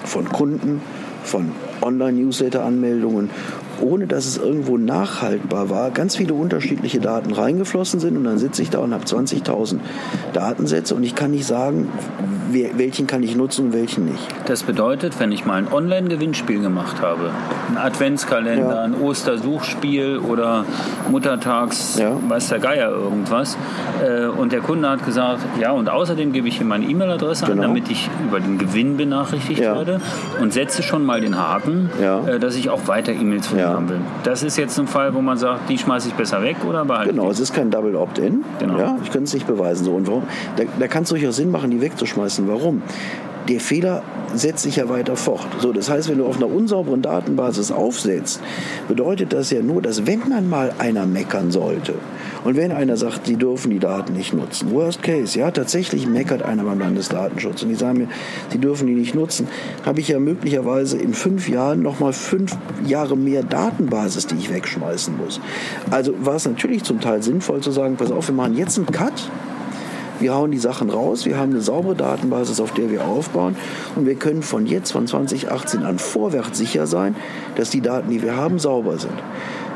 [0.04, 0.82] von Kunden,
[1.24, 3.30] von Online-Newsletter-Anmeldungen
[3.80, 8.62] ohne dass es irgendwo nachhaltbar war, ganz viele unterschiedliche Daten reingeflossen sind und dann sitze
[8.62, 9.78] ich da und habe 20.000
[10.32, 11.88] Datensätze und ich kann nicht sagen,
[12.52, 14.26] welchen kann ich nutzen und welchen nicht.
[14.46, 17.30] Das bedeutet, wenn ich mal ein Online-Gewinnspiel gemacht habe,
[17.68, 18.82] ein Adventskalender, ja.
[18.82, 20.64] ein Ostersuchspiel oder
[21.10, 22.16] Muttertags, ja.
[22.28, 23.56] weiß der Geier irgendwas,
[24.04, 27.62] äh, und der Kunde hat gesagt, ja, und außerdem gebe ich ihm meine E-Mail-Adresse genau.
[27.62, 29.74] an, damit ich über den Gewinn benachrichtigt ja.
[29.74, 30.00] werde
[30.40, 33.88] und setze schon mal den Haken, äh, dass ich auch weiter E-Mails von ihm haben
[33.88, 34.00] will.
[34.24, 37.10] Das ist jetzt ein Fall, wo man sagt, die schmeiße ich besser weg oder behalte
[37.12, 38.44] Genau, es ist kein Double Opt-in.
[38.58, 38.78] Genau.
[38.78, 39.84] Ja, ich könnte es nicht beweisen.
[39.84, 39.92] So.
[39.92, 40.22] Und warum?
[40.56, 42.39] Da, da kann es durchaus Sinn machen, die wegzuschmeißen.
[42.48, 42.82] Warum?
[43.48, 45.46] der Fehler setzt sich ja weiter fort.
[45.58, 48.40] So, das heißt, wenn du auf einer unsauberen Datenbasis aufsetzt,
[48.86, 51.94] bedeutet das ja nur, dass wenn dann mal einer meckern sollte
[52.44, 56.42] und wenn einer sagt, sie dürfen die Daten nicht nutzen, worst case, ja, tatsächlich meckert
[56.42, 58.08] einer beim Landesdatenschutz und die sagen mir,
[58.50, 59.48] sie dürfen die nicht nutzen,
[59.84, 65.16] habe ich ja möglicherweise in fünf Jahren nochmal fünf Jahre mehr Datenbasis, die ich wegschmeißen
[65.16, 65.40] muss.
[65.90, 68.86] Also war es natürlich zum Teil sinnvoll zu sagen, pass auf, wir machen jetzt einen
[68.86, 69.28] Cut
[70.20, 73.56] wir hauen die Sachen raus, wir haben eine saubere Datenbasis, auf der wir aufbauen
[73.96, 77.16] und wir können von jetzt, von 2018 an vorwärts sicher sein,
[77.56, 79.14] dass die Daten, die wir haben, sauber sind.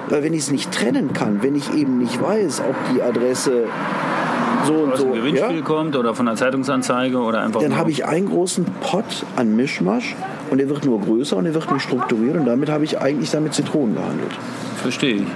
[0.09, 3.65] Weil wenn ich es nicht trennen kann, wenn ich eben nicht weiß, ob die Adresse
[4.67, 7.61] so und aus so dem Gewinnspiel ja, kommt oder von der Zeitungsanzeige oder einfach.
[7.61, 10.15] Dann habe ich einen großen Pot an Mischmasch
[10.51, 13.31] und der wird nur größer und der wird nicht strukturiert und damit habe ich eigentlich
[13.31, 14.33] damit Zitronen gehandelt.
[14.77, 15.27] Verstehe ich.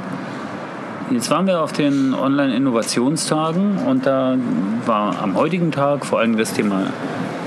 [1.11, 4.37] Jetzt waren wir auf den Online-Innovationstagen und da
[4.85, 6.88] war am heutigen Tag vor allem das Thema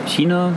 [0.08, 0.54] China,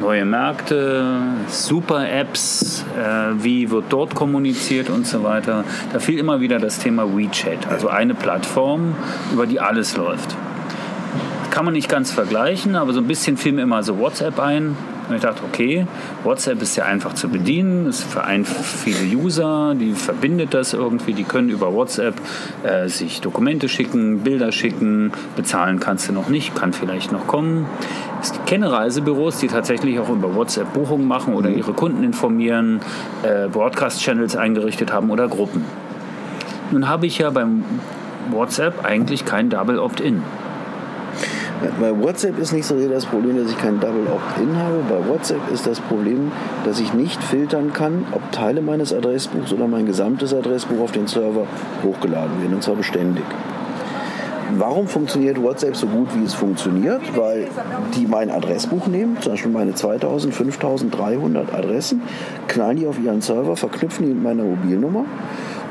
[0.00, 1.18] neue Märkte,
[1.48, 5.64] Super-Apps, äh, wie wird dort kommuniziert und so weiter.
[5.92, 8.94] Da fiel immer wieder das Thema WeChat, also eine Plattform,
[9.32, 10.36] über die alles läuft.
[11.50, 14.76] Kann man nicht ganz vergleichen, aber so ein bisschen fiel mir immer so WhatsApp ein.
[15.08, 15.86] Und ich dachte, okay,
[16.22, 21.24] WhatsApp ist ja einfach zu bedienen, für ein, viele User, die verbindet das irgendwie, die
[21.24, 22.14] können über WhatsApp
[22.62, 27.66] äh, sich Dokumente schicken, Bilder schicken, bezahlen kannst du noch nicht, kann vielleicht noch kommen.
[28.20, 32.80] Es kenne Reisebüros, die tatsächlich auch über WhatsApp Buchungen machen oder ihre Kunden informieren,
[33.22, 35.64] äh, Broadcast-Channels eingerichtet haben oder Gruppen.
[36.70, 37.64] Nun habe ich ja beim
[38.30, 40.22] WhatsApp eigentlich kein Double Opt-in.
[41.80, 44.76] Bei WhatsApp ist nicht so sehr das Problem, dass ich kein Double Opt-in habe.
[44.88, 46.30] Bei WhatsApp ist das Problem,
[46.64, 51.08] dass ich nicht filtern kann, ob Teile meines Adressbuchs oder mein gesamtes Adressbuch auf den
[51.08, 51.46] Server
[51.82, 53.24] hochgeladen werden, und zwar beständig.
[54.56, 57.02] Warum funktioniert WhatsApp so gut, wie es funktioniert?
[57.16, 57.48] Weil
[57.96, 62.02] die mein Adressbuch nehmen, zum Beispiel meine 2000, 5300 Adressen,
[62.46, 65.04] knallen die auf ihren Server, verknüpfen die mit meiner Mobilnummer.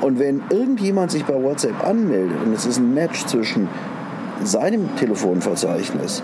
[0.02, 3.68] Und wenn irgendjemand sich bei WhatsApp anmeldet und es ist ein Match zwischen
[4.44, 6.24] seinem Telefonverzeichnis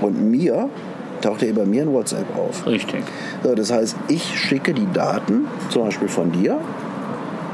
[0.00, 0.68] und mir,
[1.20, 2.66] taucht er bei mir in WhatsApp auf.
[2.66, 3.02] Richtig.
[3.42, 6.58] So, das heißt, ich schicke die Daten, zum Beispiel von dir,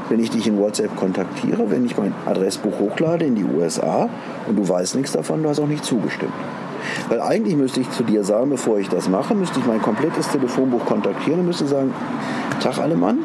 [0.09, 4.09] wenn ich dich in WhatsApp kontaktiere, wenn ich mein Adressbuch hochlade in die USA
[4.45, 6.33] und du weißt nichts davon, du hast auch nicht zugestimmt.
[7.07, 10.27] Weil eigentlich müsste ich zu dir sagen, bevor ich das mache, müsste ich mein komplettes
[10.29, 11.93] Telefonbuch kontaktieren und müsste sagen,
[12.59, 13.19] Tag alle Mann,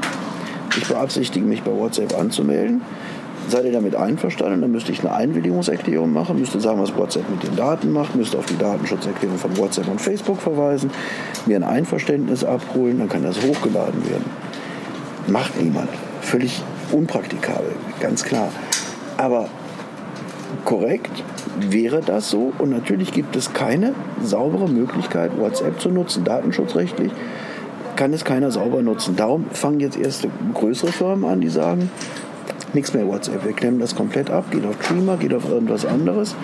[0.77, 2.83] ich beabsichtige mich bei WhatsApp anzumelden.
[3.49, 4.61] Seid ihr damit einverstanden?
[4.61, 8.39] Dann müsste ich eine Einwilligungserklärung machen, müsste sagen, was WhatsApp mit den Daten macht, müsste
[8.39, 10.91] auf die Datenschutzerklärung von WhatsApp und Facebook verweisen,
[11.47, 14.25] mir ein Einverständnis abholen, dann kann das hochgeladen werden.
[15.29, 15.89] Macht niemand.
[16.23, 18.49] Völlig unpraktikabel, ganz klar.
[19.17, 19.49] Aber
[20.65, 21.23] korrekt
[21.61, 27.13] wäre das so und natürlich gibt es keine saubere Möglichkeit, WhatsApp zu nutzen, datenschutzrechtlich
[27.97, 29.17] kann es keiner sauber nutzen.
[29.17, 31.91] Darum fangen jetzt erste größere Firmen an, die sagen,
[32.77, 33.45] nichts mehr WhatsApp.
[33.45, 36.37] Wir klemmen das komplett ab, geht auf Dreamer, geht auf irgendwas anderes,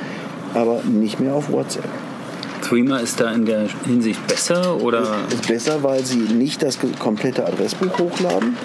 [0.54, 1.88] aber nicht mehr auf WhatsApp.
[2.62, 5.02] Dreamer ist da in der Hinsicht besser oder?
[5.30, 8.56] Ist besser, weil sie nicht das komplette Adressbuch hochladen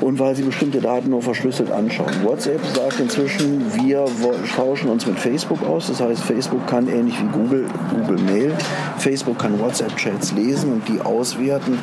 [0.00, 2.12] und weil sie bestimmte Daten nur verschlüsselt anschauen.
[2.22, 4.06] WhatsApp sagt inzwischen, wir
[4.54, 5.88] tauschen uns mit Facebook aus.
[5.88, 8.54] Das heißt, Facebook kann ähnlich wie Google, Google Mail,
[8.98, 11.78] Facebook kann WhatsApp-Chats lesen und die auswerten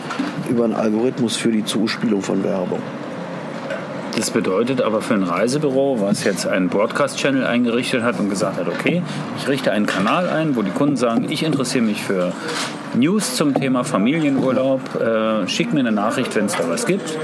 [0.50, 2.80] über einen Algorithmus für die Zuspielung von Werbung.
[4.18, 8.68] Das bedeutet aber für ein Reisebüro, was jetzt einen Broadcast-Channel eingerichtet hat und gesagt hat,
[8.68, 9.04] okay,
[9.38, 12.34] ich richte einen Kanal ein, wo die Kunden sagen, ich interessiere mich für
[12.98, 17.18] News zum Thema Familienurlaub, äh, schick mir eine Nachricht, wenn es da was gibt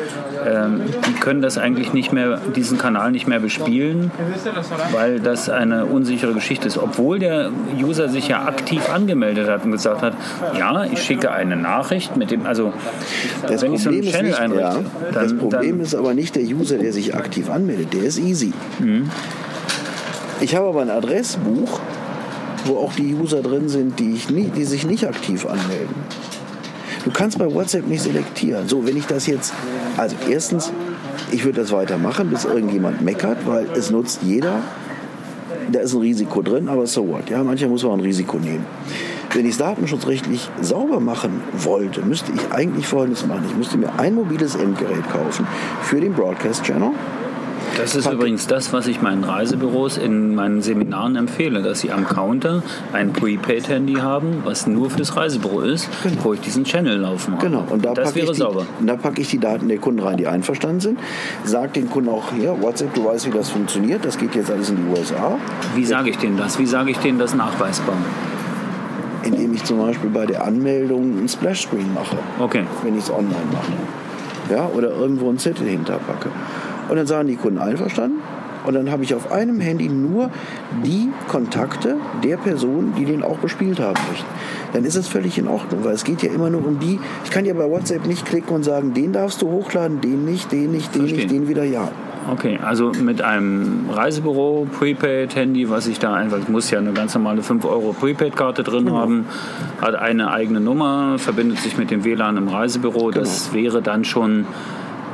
[0.46, 4.12] ähm, die können das eigentlich nicht mehr, diesen Kanal nicht mehr bespielen,
[4.92, 6.78] weil das eine unsichere Geschichte ist.
[6.78, 10.14] Obwohl der User sich ja aktiv angemeldet hat und gesagt hat,
[10.58, 12.74] ja, ich schicke eine Nachricht mit dem, also
[13.48, 15.96] das wenn Problem ich so einen Channel nicht, einrichte, ja, dann, Das Problem dann, ist
[15.96, 18.54] aber nicht der User, der sich aktiv anmeldet, der ist easy.
[18.80, 19.10] Mhm.
[20.42, 21.80] Ich habe aber ein Adressbuch
[22.66, 25.96] wo auch die User drin sind, die, ich nie, die sich nicht aktiv anmelden.
[27.04, 28.68] Du kannst bei WhatsApp nicht selektieren.
[28.68, 29.54] So, wenn ich das jetzt,
[29.98, 30.72] also erstens,
[31.32, 34.62] ich würde das weitermachen, bis irgendjemand meckert, weil es nutzt jeder.
[35.72, 37.30] Da ist ein Risiko drin, aber so what.
[37.30, 38.66] Ja, manchmal muss man ein Risiko nehmen.
[39.34, 43.46] Wenn ich es datenschutzrechtlich sauber machen wollte, müsste ich eigentlich Folgendes machen.
[43.50, 45.48] Ich müsste mir ein mobiles Endgerät kaufen
[45.82, 46.92] für den Broadcast Channel
[47.78, 52.08] das ist übrigens das, was ich meinen Reisebüros in meinen Seminaren empfehle, dass sie am
[52.08, 56.24] Counter ein Prepaid-Handy haben, was nur fürs Reisebüro ist, genau.
[56.24, 57.46] wo ich diesen Channel laufen habe.
[57.46, 58.66] Genau, und da das wäre die, sauber.
[58.80, 61.00] Und da packe ich die Daten der Kunden rein, die einverstanden sind.
[61.44, 64.70] Sag den Kunden auch hier, WhatsApp, du weißt, wie das funktioniert, das geht jetzt alles
[64.70, 65.38] in die USA.
[65.76, 66.60] Wie sage ich denen das?
[66.60, 67.98] Wie sage ich denen das nachweisbar?
[69.24, 72.18] Indem ich zum Beispiel bei der Anmeldung einen Splash-Screen mache.
[72.40, 72.64] Okay.
[72.84, 73.72] Wenn ich es online mache.
[74.54, 76.30] Ja, oder irgendwo einen Zettel hinterpacke.
[76.90, 78.20] Und dann sagen die Kunden einverstanden.
[78.66, 80.30] Und dann habe ich auf einem Handy nur
[80.86, 84.28] die Kontakte der Personen, die den auch bespielt haben möchten.
[84.72, 87.00] Dann ist es völlig in Ordnung, weil es geht ja immer nur um die.
[87.26, 90.52] Ich kann ja bei WhatsApp nicht klicken und sagen, den darfst du hochladen, den nicht,
[90.52, 91.18] den nicht, den Verstehen.
[91.18, 91.90] nicht, den wieder ja.
[92.32, 97.14] Okay, also mit einem Reisebüro Prepaid-Handy, was ich da einfach, ich muss ja eine ganz
[97.14, 98.98] normale 5 Euro Prepaid-Karte drin genau.
[98.98, 99.26] haben,
[99.82, 103.08] hat eine eigene Nummer, verbindet sich mit dem WLAN im Reisebüro.
[103.08, 103.20] Genau.
[103.20, 104.46] Das wäre dann schon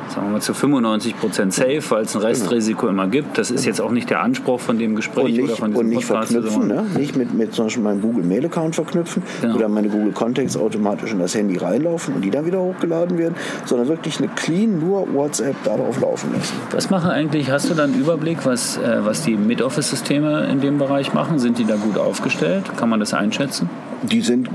[0.10, 3.38] sagen wir mal, zu 95 Prozent safe, weil es ein Restrisiko immer gibt.
[3.38, 5.90] Das ist jetzt auch nicht der Anspruch von dem Gespräch nicht, oder von diesem und
[5.90, 6.32] nicht Podcast.
[6.32, 6.86] Verknüpfen, ne?
[6.98, 9.56] Nicht mit, mit zum Beispiel meinem Google Mail Account verknüpfen genau.
[9.56, 13.36] oder meine Google Contacts automatisch in das Handy reinlaufen und die dann wieder hochgeladen werden,
[13.66, 16.54] sondern wirklich eine clean nur WhatsApp darauf laufen lassen.
[16.72, 20.78] Was machen eigentlich, hast du da einen Überblick, was, äh, was die Mid-Office-Systeme in dem
[20.78, 21.40] Bereich machen?
[21.40, 22.66] Sind die da gut aufgestellt?
[22.78, 23.70] Kann man das einschätzen?
[24.02, 24.50] Die sind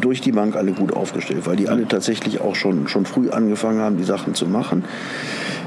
[0.00, 3.80] durch die Bank alle gut aufgestellt, weil die alle tatsächlich auch schon, schon früh angefangen
[3.80, 4.84] haben, die Sachen zu machen.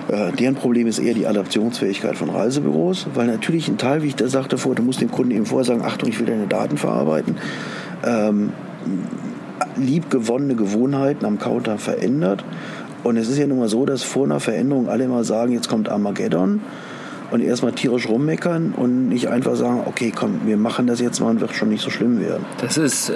[0.08, 4.16] Äh, deren Problem ist eher die Adaptionsfähigkeit von Reisebüros, weil natürlich ein Teil, wie ich
[4.16, 6.78] da sagte vorher, du musst dem Kunden eben vorher sagen, Achtung, ich will deine Daten
[6.78, 7.38] verarbeiten.
[8.06, 8.52] Ähm,
[9.76, 12.44] liebgewonnene Gewohnheiten am Counter verändert.
[13.04, 15.70] Und es ist ja nun mal so, dass vor einer Veränderung alle immer sagen, jetzt
[15.70, 16.62] kommt Armageddon
[17.32, 21.30] und erstmal tierisch rummeckern und nicht einfach sagen, okay, komm, wir machen das jetzt mal
[21.30, 22.46] und wird schon nicht so schlimm werden.
[22.62, 23.14] Das ist äh,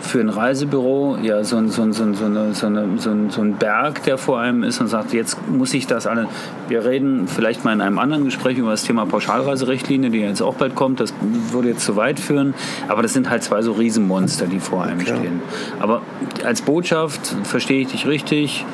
[0.00, 2.26] für ein Reisebüro ja so ein, so, ein, so, ein, so,
[2.66, 6.06] eine, ein, so ein Berg, der vor einem ist und sagt, jetzt muss ich das
[6.06, 6.28] alle.
[6.68, 10.54] Wir reden vielleicht mal in einem anderen Gespräch über das Thema Pauschalreiserichtlinie, die jetzt auch
[10.54, 11.00] bald kommt.
[11.00, 11.12] Das
[11.52, 12.54] würde jetzt zu weit führen,
[12.88, 15.18] aber das sind halt zwei so Riesenmonster, die vor einem Klar.
[15.18, 15.40] stehen.
[15.78, 16.02] Aber
[16.44, 18.64] als Botschaft verstehe ich dich richtig.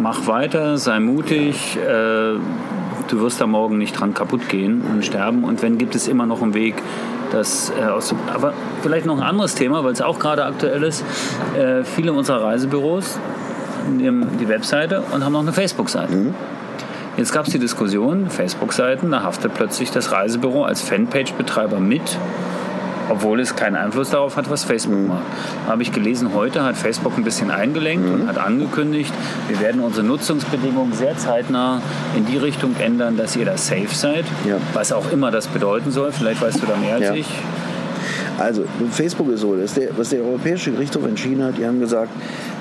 [0.00, 1.76] Mach weiter, sei mutig.
[1.76, 2.34] Äh,
[3.08, 5.44] du wirst da morgen nicht dran kaputt gehen und sterben.
[5.44, 6.74] Und wenn, gibt es immer noch einen Weg,
[7.32, 8.14] das äh, aus.
[8.32, 11.04] Aber vielleicht noch ein anderes Thema, weil es auch gerade aktuell ist.
[11.56, 13.18] Äh, viele unserer Reisebüros
[13.88, 16.14] nehmen die Webseite und haben noch eine Facebook-Seite.
[16.14, 16.34] Mhm.
[17.16, 22.18] Jetzt gab es die Diskussion, Facebook-Seiten, da haftet plötzlich das Reisebüro als Fanpage-Betreiber mit
[23.08, 25.08] obwohl es keinen Einfluss darauf hat, was Facebook mhm.
[25.08, 25.24] macht.
[25.66, 28.14] Habe ich gelesen, heute hat Facebook ein bisschen eingelenkt mhm.
[28.14, 29.12] und hat angekündigt,
[29.48, 31.80] wir werden unsere Nutzungsbedingungen sehr zeitnah
[32.16, 34.56] in die Richtung ändern, dass ihr da safe seid, ja.
[34.72, 36.12] was auch immer das bedeuten soll.
[36.12, 37.14] Vielleicht weißt du da mehr als ja.
[37.14, 37.26] ich.
[38.38, 42.10] Also, Facebook ist so, der, was der Europäische Gerichtshof entschieden hat, die haben gesagt,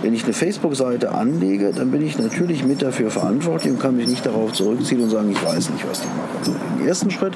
[0.01, 4.07] wenn ich eine Facebook-Seite anlege, dann bin ich natürlich mit dafür verantwortlich und kann mich
[4.07, 6.29] nicht darauf zurückziehen und sagen, ich weiß nicht, was die machen.
[6.39, 7.33] Also, Im ersten Schritt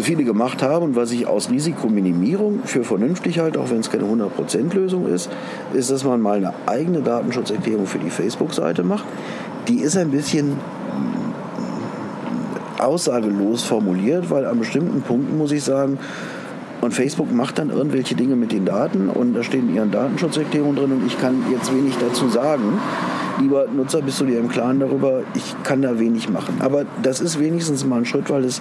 [0.00, 4.04] viele gemacht haben und was ich aus Risikominimierung für vernünftig halte, auch wenn es keine
[4.04, 5.30] 100%-Lösung ist,
[5.72, 9.04] ist, dass man mal eine eigene Datenschutzerklärung für die Facebook-Seite macht.
[9.68, 10.56] Die ist ein bisschen
[12.78, 15.98] aussagelos formuliert, weil an bestimmten Punkten muss ich sagen,
[16.80, 20.76] und Facebook macht dann irgendwelche Dinge mit den Daten und da stehen in ihren Datenschutzerklärungen
[20.76, 22.78] drin und ich kann jetzt wenig dazu sagen.
[23.40, 26.56] Lieber Nutzer, bist du dir im Klaren darüber, ich kann da wenig machen.
[26.60, 28.60] Aber das ist wenigstens mal ein Schritt, weil es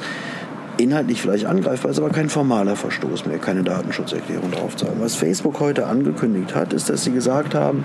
[0.77, 4.99] inhaltlich vielleicht angreifbar ist, aber kein formaler Verstoß mehr, keine Datenschutzerklärung drauf zu haben.
[4.99, 7.83] Was Facebook heute angekündigt hat, ist, dass sie gesagt haben,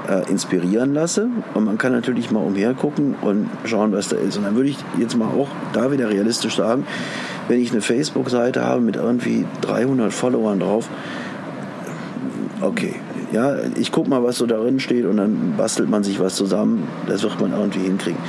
[0.10, 1.30] äh, inspirieren lasse.
[1.54, 4.38] Und man kann natürlich mal umhergucken und schauen, was da ist.
[4.38, 6.86] Und dann würde ich jetzt mal auch da wieder realistisch sagen,
[7.48, 10.89] wenn ich eine Facebook-Seite habe mit irgendwie 300 Followern drauf,
[12.62, 12.96] okay,
[13.32, 16.88] ja, ich gucke mal, was so darin steht und dann bastelt man sich was zusammen.
[17.08, 18.20] Das wird man irgendwie hinkriegen.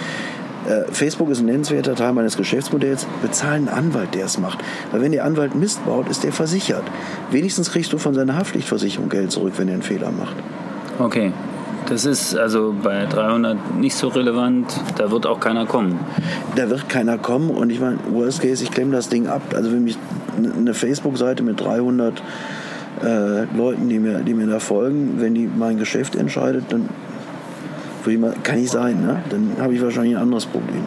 [0.67, 3.07] Äh, Facebook ist ein nennenswerter Teil meines Geschäftsmodells.
[3.21, 4.59] Bezahlen einen Anwalt, der es macht.
[4.93, 6.85] Weil wenn der Anwalt Mist baut, ist der versichert.
[7.31, 10.37] Wenigstens kriegst du von seiner Haftpflichtversicherung Geld zurück, wenn er einen Fehler macht.
[10.99, 11.33] Okay.
[11.89, 14.81] Das ist also bei 300 nicht so relevant.
[14.97, 16.01] Da wird auch keiner kommen.
[16.57, 19.43] Da wird keiner kommen und ich meine, worst case, ich klemme das Ding ab.
[19.55, 19.99] Also wenn mich
[20.37, 22.23] eine Facebook-Seite mit 300
[23.03, 26.89] äh, Leuten, die mir, die mir da folgen, wenn die mein Geschäft entscheidet, dann
[28.07, 29.23] ich mal, kann nicht sein, ne?
[29.31, 30.85] Dann habe ich wahrscheinlich ein anderes Problem.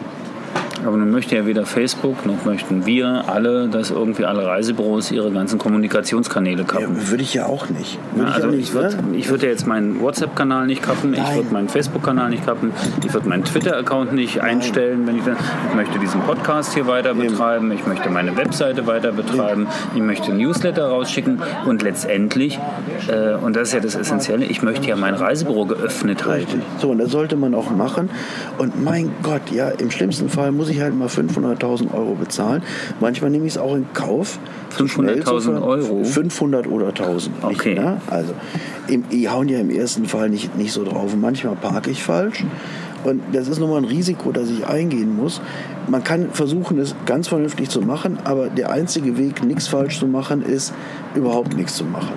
[0.88, 5.30] Aber nun möchte ja weder Facebook noch möchten wir alle, dass irgendwie alle Reisebüros ihre
[5.30, 6.96] ganzen Kommunikationskanäle kappen.
[6.96, 7.98] Ja, würde ich ja auch nicht.
[8.16, 9.16] Ja, Würde also auch ich nicht, würde ne?
[9.18, 11.36] ich würd ja jetzt meinen WhatsApp-Kanal nicht kappen, ich Nein.
[11.36, 12.72] würde meinen Facebook-Kanal nicht kappen,
[13.04, 15.24] ich würde meinen Twitter-Account nicht einstellen, wenn ich.
[15.26, 20.32] Ich möchte diesen Podcast hier weiter betreiben, ich möchte meine Webseite weiter betreiben, ich möchte
[20.32, 22.58] Newsletter rausschicken und letztendlich,
[23.08, 26.44] äh, und das ist ja das Essentielle, ich möchte ja mein Reisebüro geöffnet halten.
[26.44, 26.62] Richtig.
[26.78, 28.08] So, und das sollte man auch machen.
[28.56, 32.62] Und mein Gott, ja, im schlimmsten Fall muss ich halt mal 500.000 Euro bezahlen.
[33.00, 34.38] Manchmal nehme ich es auch in Kauf.
[34.70, 36.04] zu schnell zu 500.000 ver- Euro?
[36.04, 37.48] 500 oder 1000.
[37.48, 37.74] nicht, Okay.
[37.74, 38.00] ne?
[38.08, 38.32] Also,
[38.88, 41.12] im, die hauen ja im ersten Fall nicht, nicht so drauf.
[41.14, 42.44] Und manchmal parke ich falsch.
[43.04, 45.40] Und das ist nochmal ein Risiko, das ich eingehen muss.
[45.88, 50.06] Man kann versuchen, es ganz vernünftig zu machen, aber der einzige Weg, nichts falsch zu
[50.06, 50.74] machen, ist,
[51.14, 52.12] überhaupt nichts zu machen.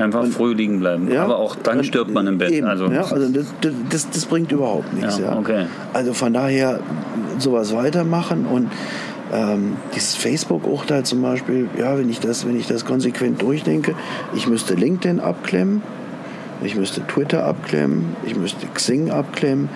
[0.00, 1.10] Einfach früh liegen bleiben.
[1.10, 1.24] Ja.
[1.24, 2.50] Aber auch dann Und stirbt man im Bett.
[2.50, 3.46] Eben, also, ja, also das,
[3.90, 5.18] das- das, bringt überhaupt nichts.
[5.18, 5.66] Ja, Ja, okay.
[5.92, 6.80] Also von daher
[7.38, 8.70] sowas weitermachen und
[9.32, 13.94] ähm, dieses Facebook-Urteil zum Beispiel, ja, wenn ich, das, wenn ich das konsequent durchdenke,
[14.34, 15.82] ich müsste LinkedIn abklemmen,
[16.62, 19.68] ich müsste Twitter abklemmen, ich müsste Xing abklemmen,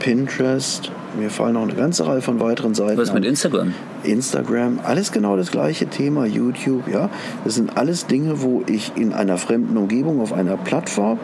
[0.00, 3.28] Pinterest, mir fallen noch eine ganze Reihe von weiteren Seiten was mit an.
[3.28, 3.74] Instagram?
[4.02, 7.10] Instagram, alles genau das gleiche Thema, YouTube, ja.
[7.44, 11.18] Das sind alles Dinge, wo ich in einer fremden Umgebung, auf einer Plattform,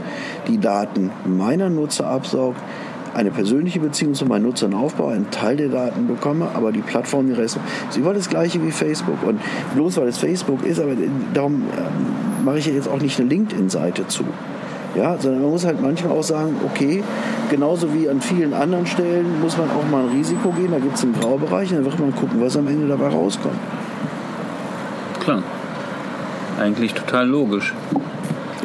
[0.49, 2.59] die Daten meiner Nutzer absaugt,
[3.15, 7.27] eine persönliche Beziehung zu meinen Nutzern aufbaue, einen Teil der Daten bekomme, aber die Plattform,
[7.27, 7.59] die Rest,
[7.91, 9.23] ist überall das gleiche wie Facebook.
[9.23, 9.41] Und
[9.75, 10.93] bloß weil es Facebook ist, aber
[11.35, 14.25] darum ähm, mache ich jetzt auch nicht eine LinkedIn-Seite zu.
[14.95, 17.03] Ja, sondern man muss halt manchmal auch sagen, okay,
[17.51, 20.97] genauso wie an vielen anderen Stellen muss man auch mal ein Risiko gehen, da gibt
[20.97, 23.59] es einen Graubereich und dann wird man gucken, was am Ende dabei rauskommt.
[25.21, 25.43] Klar.
[26.61, 27.73] Eigentlich total logisch.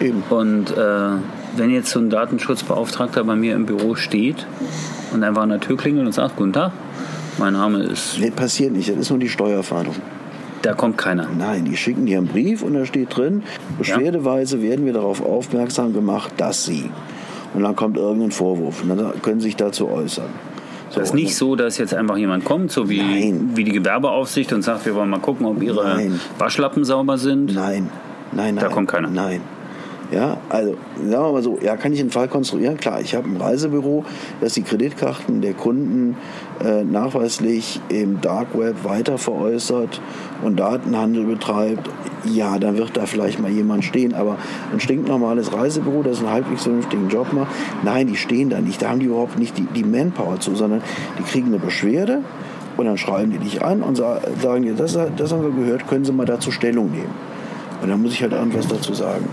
[0.02, 0.24] Eben.
[0.30, 1.10] Und äh,
[1.56, 4.46] wenn jetzt so ein Datenschutzbeauftragter bei mir im Büro steht
[5.14, 6.72] und einfach an der Tür klingelt und sagt, guten Tag,
[7.38, 9.96] mein Name ist, Nee, passiert nicht, das ist nur die Steuerfahndung.
[10.62, 11.28] Da kommt keiner.
[11.38, 13.44] Nein, die schicken dir einen Brief und da steht drin,
[13.78, 16.90] beschwerdeweise werden wir darauf aufmerksam gemacht, dass sie.
[17.54, 20.30] Und dann kommt irgendein Vorwurf und dann können sie sich dazu äußern.
[20.90, 23.52] So, Das ist nicht so, dass jetzt einfach jemand kommt, so wie, Nein.
[23.56, 26.20] wie die Gewerbeaufsicht und sagt, wir wollen mal gucken, ob ihre Nein.
[26.38, 27.54] Waschlappen sauber sind.
[27.54, 27.90] Nein,
[28.32, 28.64] nein, nein.
[28.64, 29.10] Da kommt keiner.
[29.10, 29.42] Nein.
[30.10, 32.78] Ja, also sagen wir mal so, ja, kann ich einen Fall konstruieren?
[32.78, 34.06] Klar, ich habe ein Reisebüro,
[34.40, 36.16] das die Kreditkarten der Kunden
[36.64, 40.00] äh, nachweislich im Dark Web weiter veräußert
[40.44, 41.90] und Datenhandel betreibt.
[42.24, 44.38] Ja, dann wird da vielleicht mal jemand stehen, aber
[44.72, 47.52] ein stinknormales Reisebüro, das einen halbwegs vernünftigen Job macht,
[47.84, 48.82] nein, die stehen da nicht.
[48.82, 50.82] Da haben die überhaupt nicht die, die Manpower zu, sondern
[51.20, 52.22] die kriegen eine Beschwerde
[52.78, 56.06] Und dann schreiben die dich an und sagen dir, das, das haben wir gehört, können
[56.06, 57.14] Sie mal dazu Stellung nehmen.
[57.82, 59.28] Und dann muss ich halt irgendwas dazu sagen.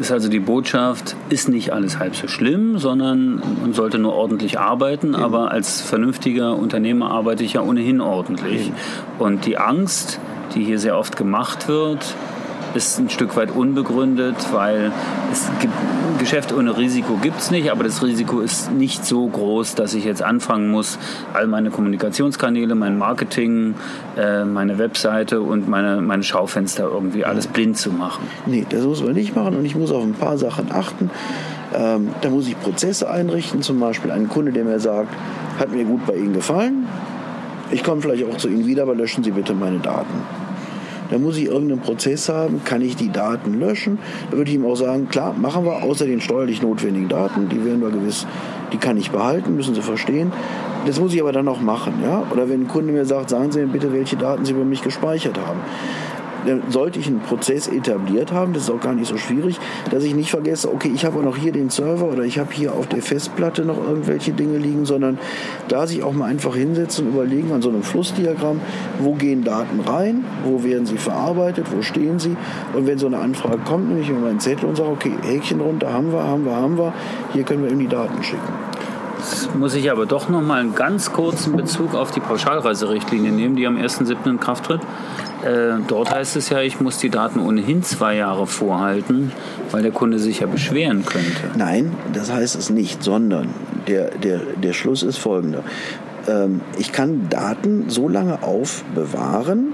[0.00, 4.58] Ist also die Botschaft, ist nicht alles halb so schlimm, sondern man sollte nur ordentlich
[4.58, 5.12] arbeiten.
[5.12, 5.20] Ja.
[5.20, 8.68] Aber als vernünftiger Unternehmer arbeite ich ja ohnehin ordentlich.
[8.68, 8.74] Ja.
[9.18, 10.18] Und die Angst,
[10.54, 12.14] die hier sehr oft gemacht wird,
[12.76, 14.92] ist ein Stück weit unbegründet, weil
[15.32, 19.26] es gibt, ein Geschäft ohne Risiko gibt es nicht, aber das Risiko ist nicht so
[19.26, 20.98] groß, dass ich jetzt anfangen muss,
[21.32, 23.74] all meine Kommunikationskanäle, mein Marketing,
[24.16, 28.24] äh, meine Webseite und meine, meine Schaufenster irgendwie alles blind zu machen.
[28.46, 31.10] Nee, das muss man nicht machen und ich muss auf ein paar Sachen achten.
[31.74, 35.12] Ähm, da muss ich Prozesse einrichten, zum Beispiel einen Kunde, der mir sagt,
[35.58, 36.86] hat mir gut bei Ihnen gefallen.
[37.70, 40.45] Ich komme vielleicht auch zu Ihnen wieder, aber löschen Sie bitte meine Daten.
[41.10, 43.98] Da muss ich irgendeinen Prozess haben, kann ich die Daten löschen.
[44.30, 47.64] Da würde ich ihm auch sagen, klar, machen wir, außer den steuerlich notwendigen Daten, die
[47.64, 48.26] werden wir gewiss,
[48.72, 50.32] die kann ich behalten, müssen Sie verstehen.
[50.86, 51.94] Das muss ich aber dann auch machen.
[52.02, 52.24] Ja?
[52.32, 54.82] Oder wenn ein Kunde mir sagt, sagen Sie mir bitte, welche Daten Sie über mich
[54.82, 55.60] gespeichert haben
[56.68, 59.58] sollte ich einen Prozess etabliert haben, das ist auch gar nicht so schwierig,
[59.90, 62.52] dass ich nicht vergesse, okay, ich habe auch noch hier den Server oder ich habe
[62.52, 65.18] hier auf der Festplatte noch irgendwelche Dinge liegen, sondern
[65.68, 68.60] da sich auch mal einfach hinsetzen und überlegen an so einem Flussdiagramm,
[68.98, 72.36] wo gehen Daten rein, wo werden sie verarbeitet, wo stehen sie
[72.74, 75.60] und wenn so eine Anfrage kommt, nehme ich mir meinen Zettel und sage, okay, Häkchen
[75.60, 76.92] runter, haben wir, haben wir, haben wir,
[77.32, 78.65] hier können wir ihm die Daten schicken.
[79.28, 83.56] Jetzt muss ich aber doch noch mal einen ganz kurzen Bezug auf die Pauschalreiserichtlinie nehmen,
[83.56, 84.24] die am 1.7.
[84.30, 84.80] in Kraft tritt.
[85.44, 89.32] Äh, dort heißt es ja, ich muss die Daten ohnehin zwei Jahre vorhalten,
[89.72, 91.58] weil der Kunde sich ja beschweren könnte.
[91.58, 93.48] Nein, das heißt es nicht, sondern
[93.88, 95.64] der, der, der Schluss ist folgender.
[96.28, 99.72] Ähm, ich kann Daten so lange aufbewahren,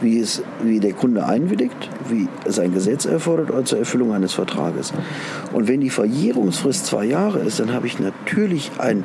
[0.00, 4.92] wie, es, wie der Kunde einwilligt, wie sein Gesetz erfordert oder zur Erfüllung eines Vertrages.
[5.52, 9.04] Und wenn die Verjährungsfrist zwei Jahre ist, dann habe ich natürlich einen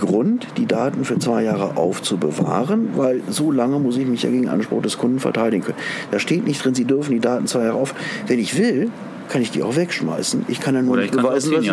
[0.00, 4.48] Grund, die Daten für zwei Jahre aufzubewahren, weil so lange muss ich mich ja gegen
[4.48, 5.78] Anspruch des Kunden verteidigen können.
[6.10, 7.94] Da steht nicht drin, Sie dürfen die Daten zwei Jahre auf.
[8.26, 8.90] Wenn ich will,
[9.28, 10.44] kann ich die auch wegschmeißen.
[10.48, 11.72] Ich kann dann nur nicht beweisen, was ich,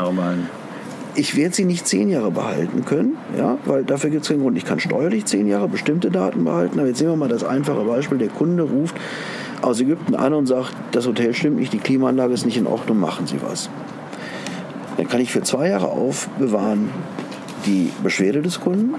[1.15, 4.57] ich werde sie nicht zehn Jahre behalten können, ja, weil dafür gibt es keinen Grund.
[4.57, 7.83] Ich kann steuerlich zehn Jahre bestimmte Daten behalten, aber jetzt sehen wir mal das einfache
[7.83, 8.17] Beispiel.
[8.17, 8.95] Der Kunde ruft
[9.61, 12.99] aus Ägypten an und sagt, das Hotel stimmt nicht, die Klimaanlage ist nicht in Ordnung,
[12.99, 13.69] machen Sie was.
[14.97, 16.89] Dann kann ich für zwei Jahre aufbewahren
[17.65, 18.93] die Beschwerde des Kunden.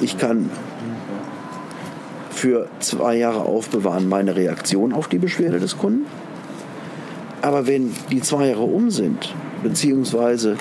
[0.00, 0.50] Ich kann
[2.30, 6.06] für zwei Jahre aufbewahren meine Reaktion auf die Beschwerde des Kunden.
[7.48, 10.58] Aber wenn die zwei Jahre um sind, beziehungsweise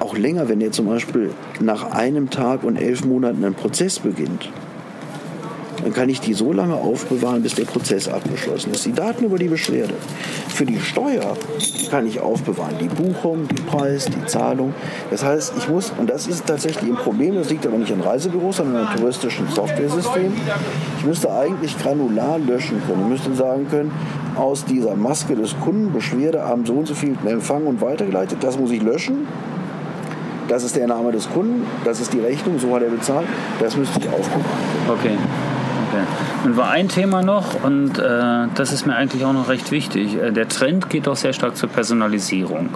[0.00, 1.30] auch länger, wenn ihr zum Beispiel
[1.60, 4.50] nach einem Tag und elf Monaten ein Prozess beginnt,
[5.82, 8.84] dann kann ich die so lange aufbewahren, bis der Prozess abgeschlossen ist.
[8.86, 9.94] Die Daten über die Beschwerde.
[10.48, 11.36] Für die Steuer
[11.90, 12.74] kann ich aufbewahren.
[12.80, 14.74] Die Buchung, den Preis, die Zahlung.
[15.10, 18.00] Das heißt, ich muss, und das ist tatsächlich ein Problem, das liegt aber nicht an
[18.00, 20.34] Reisebüros, sondern an touristischen Software-Systemen.
[20.98, 23.02] Ich müsste eigentlich granular löschen können.
[23.02, 23.90] Ich müsste sagen können,
[24.36, 28.58] aus dieser Maske des Kunden Beschwerde am so und so viel empfangen und weitergeleitet, das
[28.58, 29.26] muss ich löschen.
[30.48, 33.26] Das ist der Name des Kunden, das ist die Rechnung, so hat er bezahlt,
[33.60, 34.44] das müsste ich aufbewahren.
[34.88, 35.16] Okay.
[35.90, 36.04] Okay.
[36.44, 40.16] Und war ein Thema noch, und äh, das ist mir eigentlich auch noch recht wichtig.
[40.16, 42.70] Äh, der Trend geht doch sehr stark zur Personalisierung.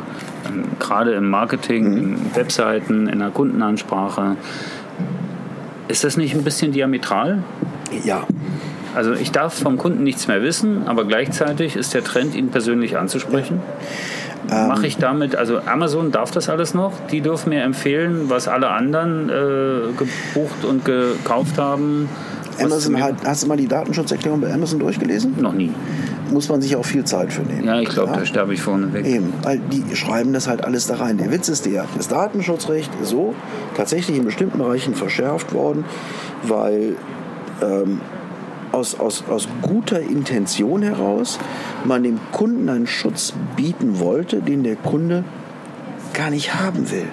[0.46, 1.96] Ähm, gerade im Marketing, mhm.
[1.96, 4.36] in Webseiten, in der Kundenansprache.
[5.86, 7.42] Ist das nicht ein bisschen diametral?
[8.04, 8.26] Ja.
[8.94, 12.96] Also ich darf vom Kunden nichts mehr wissen, aber gleichzeitig ist der Trend, ihn persönlich
[12.96, 13.60] anzusprechen.
[14.50, 16.92] Ähm, Mache ich damit, also Amazon darf das alles noch?
[17.10, 22.08] Die dürfen mir empfehlen, was alle anderen äh, gebucht und gekauft haben.
[22.60, 25.34] Amazon hat, hast du mal die Datenschutzerklärung bei Amazon durchgelesen?
[25.40, 25.72] Noch nie.
[26.30, 27.64] Muss man sich auch viel Zeit für nehmen.
[27.64, 28.18] Ja, ich glaube, ja?
[28.18, 29.06] da sterbe ich vorne weg.
[29.06, 31.18] Eben, weil die schreiben das halt alles da rein.
[31.18, 33.34] Der Witz ist der, das Datenschutzrecht ist so
[33.76, 35.84] tatsächlich in bestimmten Bereichen verschärft worden,
[36.42, 36.96] weil
[37.62, 38.00] ähm,
[38.72, 41.38] aus, aus, aus guter Intention heraus
[41.84, 45.24] man dem Kunden einen Schutz bieten wollte, den der Kunde
[46.12, 47.08] gar nicht haben will.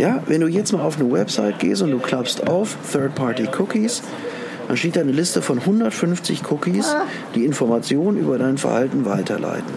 [0.00, 4.00] Ja, wenn du jetzt mal auf eine Website gehst und du klappst auf Third-Party-Cookies,
[4.66, 6.96] dann steht da eine Liste von 150 Cookies,
[7.34, 9.74] die Informationen über dein Verhalten weiterleiten.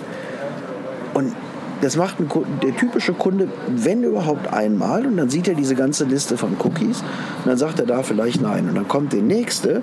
[1.14, 1.34] Und
[1.82, 2.30] das macht ein,
[2.62, 7.02] der typische Kunde, wenn überhaupt einmal, und dann sieht er diese ganze Liste von Cookies
[7.02, 8.70] und dann sagt er da vielleicht nein.
[8.70, 9.82] Und dann kommt der nächste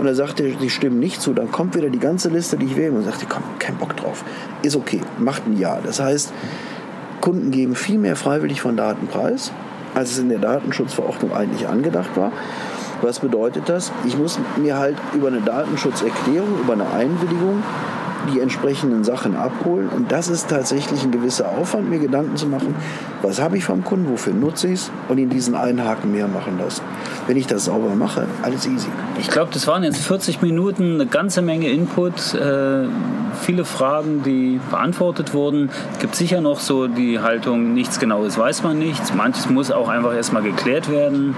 [0.00, 1.34] und dann sagt er, die stimmen nicht zu.
[1.34, 4.24] Dann kommt wieder die ganze Liste, die ich wähle und sagt, komm, kein Bock drauf.
[4.62, 5.78] Ist okay, macht ein Ja.
[5.80, 6.32] Das heißt,
[7.20, 9.52] Kunden geben viel mehr freiwillig von Daten preis
[9.94, 12.32] als es in der Datenschutzverordnung eigentlich angedacht war.
[13.00, 13.92] Was bedeutet das?
[14.04, 17.62] Ich muss mir halt über eine Datenschutzerklärung, über eine Einwilligung
[18.32, 19.88] die entsprechenden Sachen abholen.
[19.88, 22.74] Und das ist tatsächlich ein gewisser Aufwand, mir Gedanken zu machen,
[23.22, 26.28] was habe ich vom Kunden, wofür nutze ich es und in diesen einen Haken mehr
[26.28, 26.82] machen lassen.
[27.26, 28.88] Wenn ich das sauber mache, alles easy.
[29.18, 32.84] Ich glaube, das waren jetzt 40 Minuten, eine ganze Menge Input, äh,
[33.40, 35.70] viele Fragen, die beantwortet wurden.
[35.92, 39.14] Es gibt sicher noch so die Haltung, nichts Genaues weiß man nichts.
[39.14, 41.34] Manches muss auch einfach erstmal geklärt werden.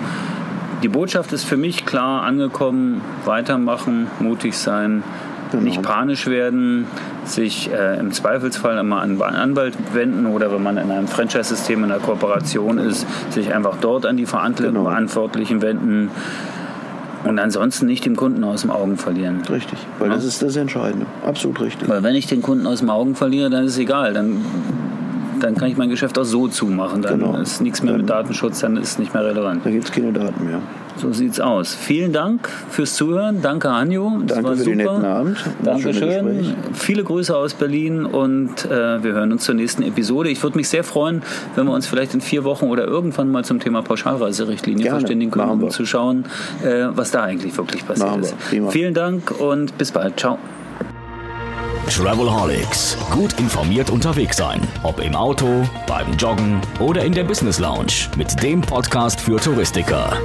[0.83, 5.03] Die Botschaft ist für mich klar angekommen, weitermachen, mutig sein,
[5.51, 5.65] genau.
[5.65, 6.87] nicht panisch werden,
[7.25, 11.85] sich äh, im Zweifelsfall immer an einen Anwalt wenden oder wenn man in einem Franchise-System
[11.85, 14.85] in einer Kooperation ist, sich einfach dort an die genau.
[14.85, 16.11] Verantwortlichen wenden
[17.25, 19.43] und ansonsten nicht den Kunden aus dem Augen verlieren.
[19.51, 20.15] Richtig, weil ja?
[20.15, 21.07] das ist das Entscheidende.
[21.27, 21.89] Absolut richtig.
[21.89, 24.15] Weil wenn ich den Kunden aus dem Augen verliere, dann ist es egal.
[24.15, 24.39] Dann
[25.43, 27.03] dann kann ich mein Geschäft auch so zumachen.
[27.03, 27.37] Dann genau.
[27.37, 29.65] ist nichts mehr mit Datenschutz, dann ist es nicht mehr relevant.
[29.65, 30.61] Dann gibt es keine Daten mehr.
[30.97, 31.75] So sieht's aus.
[31.75, 33.41] Vielen Dank fürs Zuhören.
[33.41, 34.19] Danke, Anjo.
[34.27, 34.71] Das Danke war für super.
[34.71, 35.39] den netten Abend.
[35.63, 36.55] Dankeschön.
[36.75, 40.29] Viele Grüße aus Berlin und äh, wir hören uns zur nächsten Episode.
[40.29, 41.23] Ich würde mich sehr freuen,
[41.55, 45.01] wenn wir uns vielleicht in vier Wochen oder irgendwann mal zum Thema Pauschalreiserichtlinie Gerne.
[45.01, 46.25] verständigen können, um zu schauen,
[46.63, 48.35] äh, was da eigentlich wirklich passiert ist.
[48.71, 50.19] Vielen Dank und bis bald.
[50.21, 50.39] Ciao.
[51.89, 52.97] Travelholics.
[53.11, 54.61] Gut informiert unterwegs sein.
[54.83, 58.09] Ob im Auto, beim Joggen oder in der Business Lounge.
[58.17, 60.17] Mit dem Podcast für Touristiker.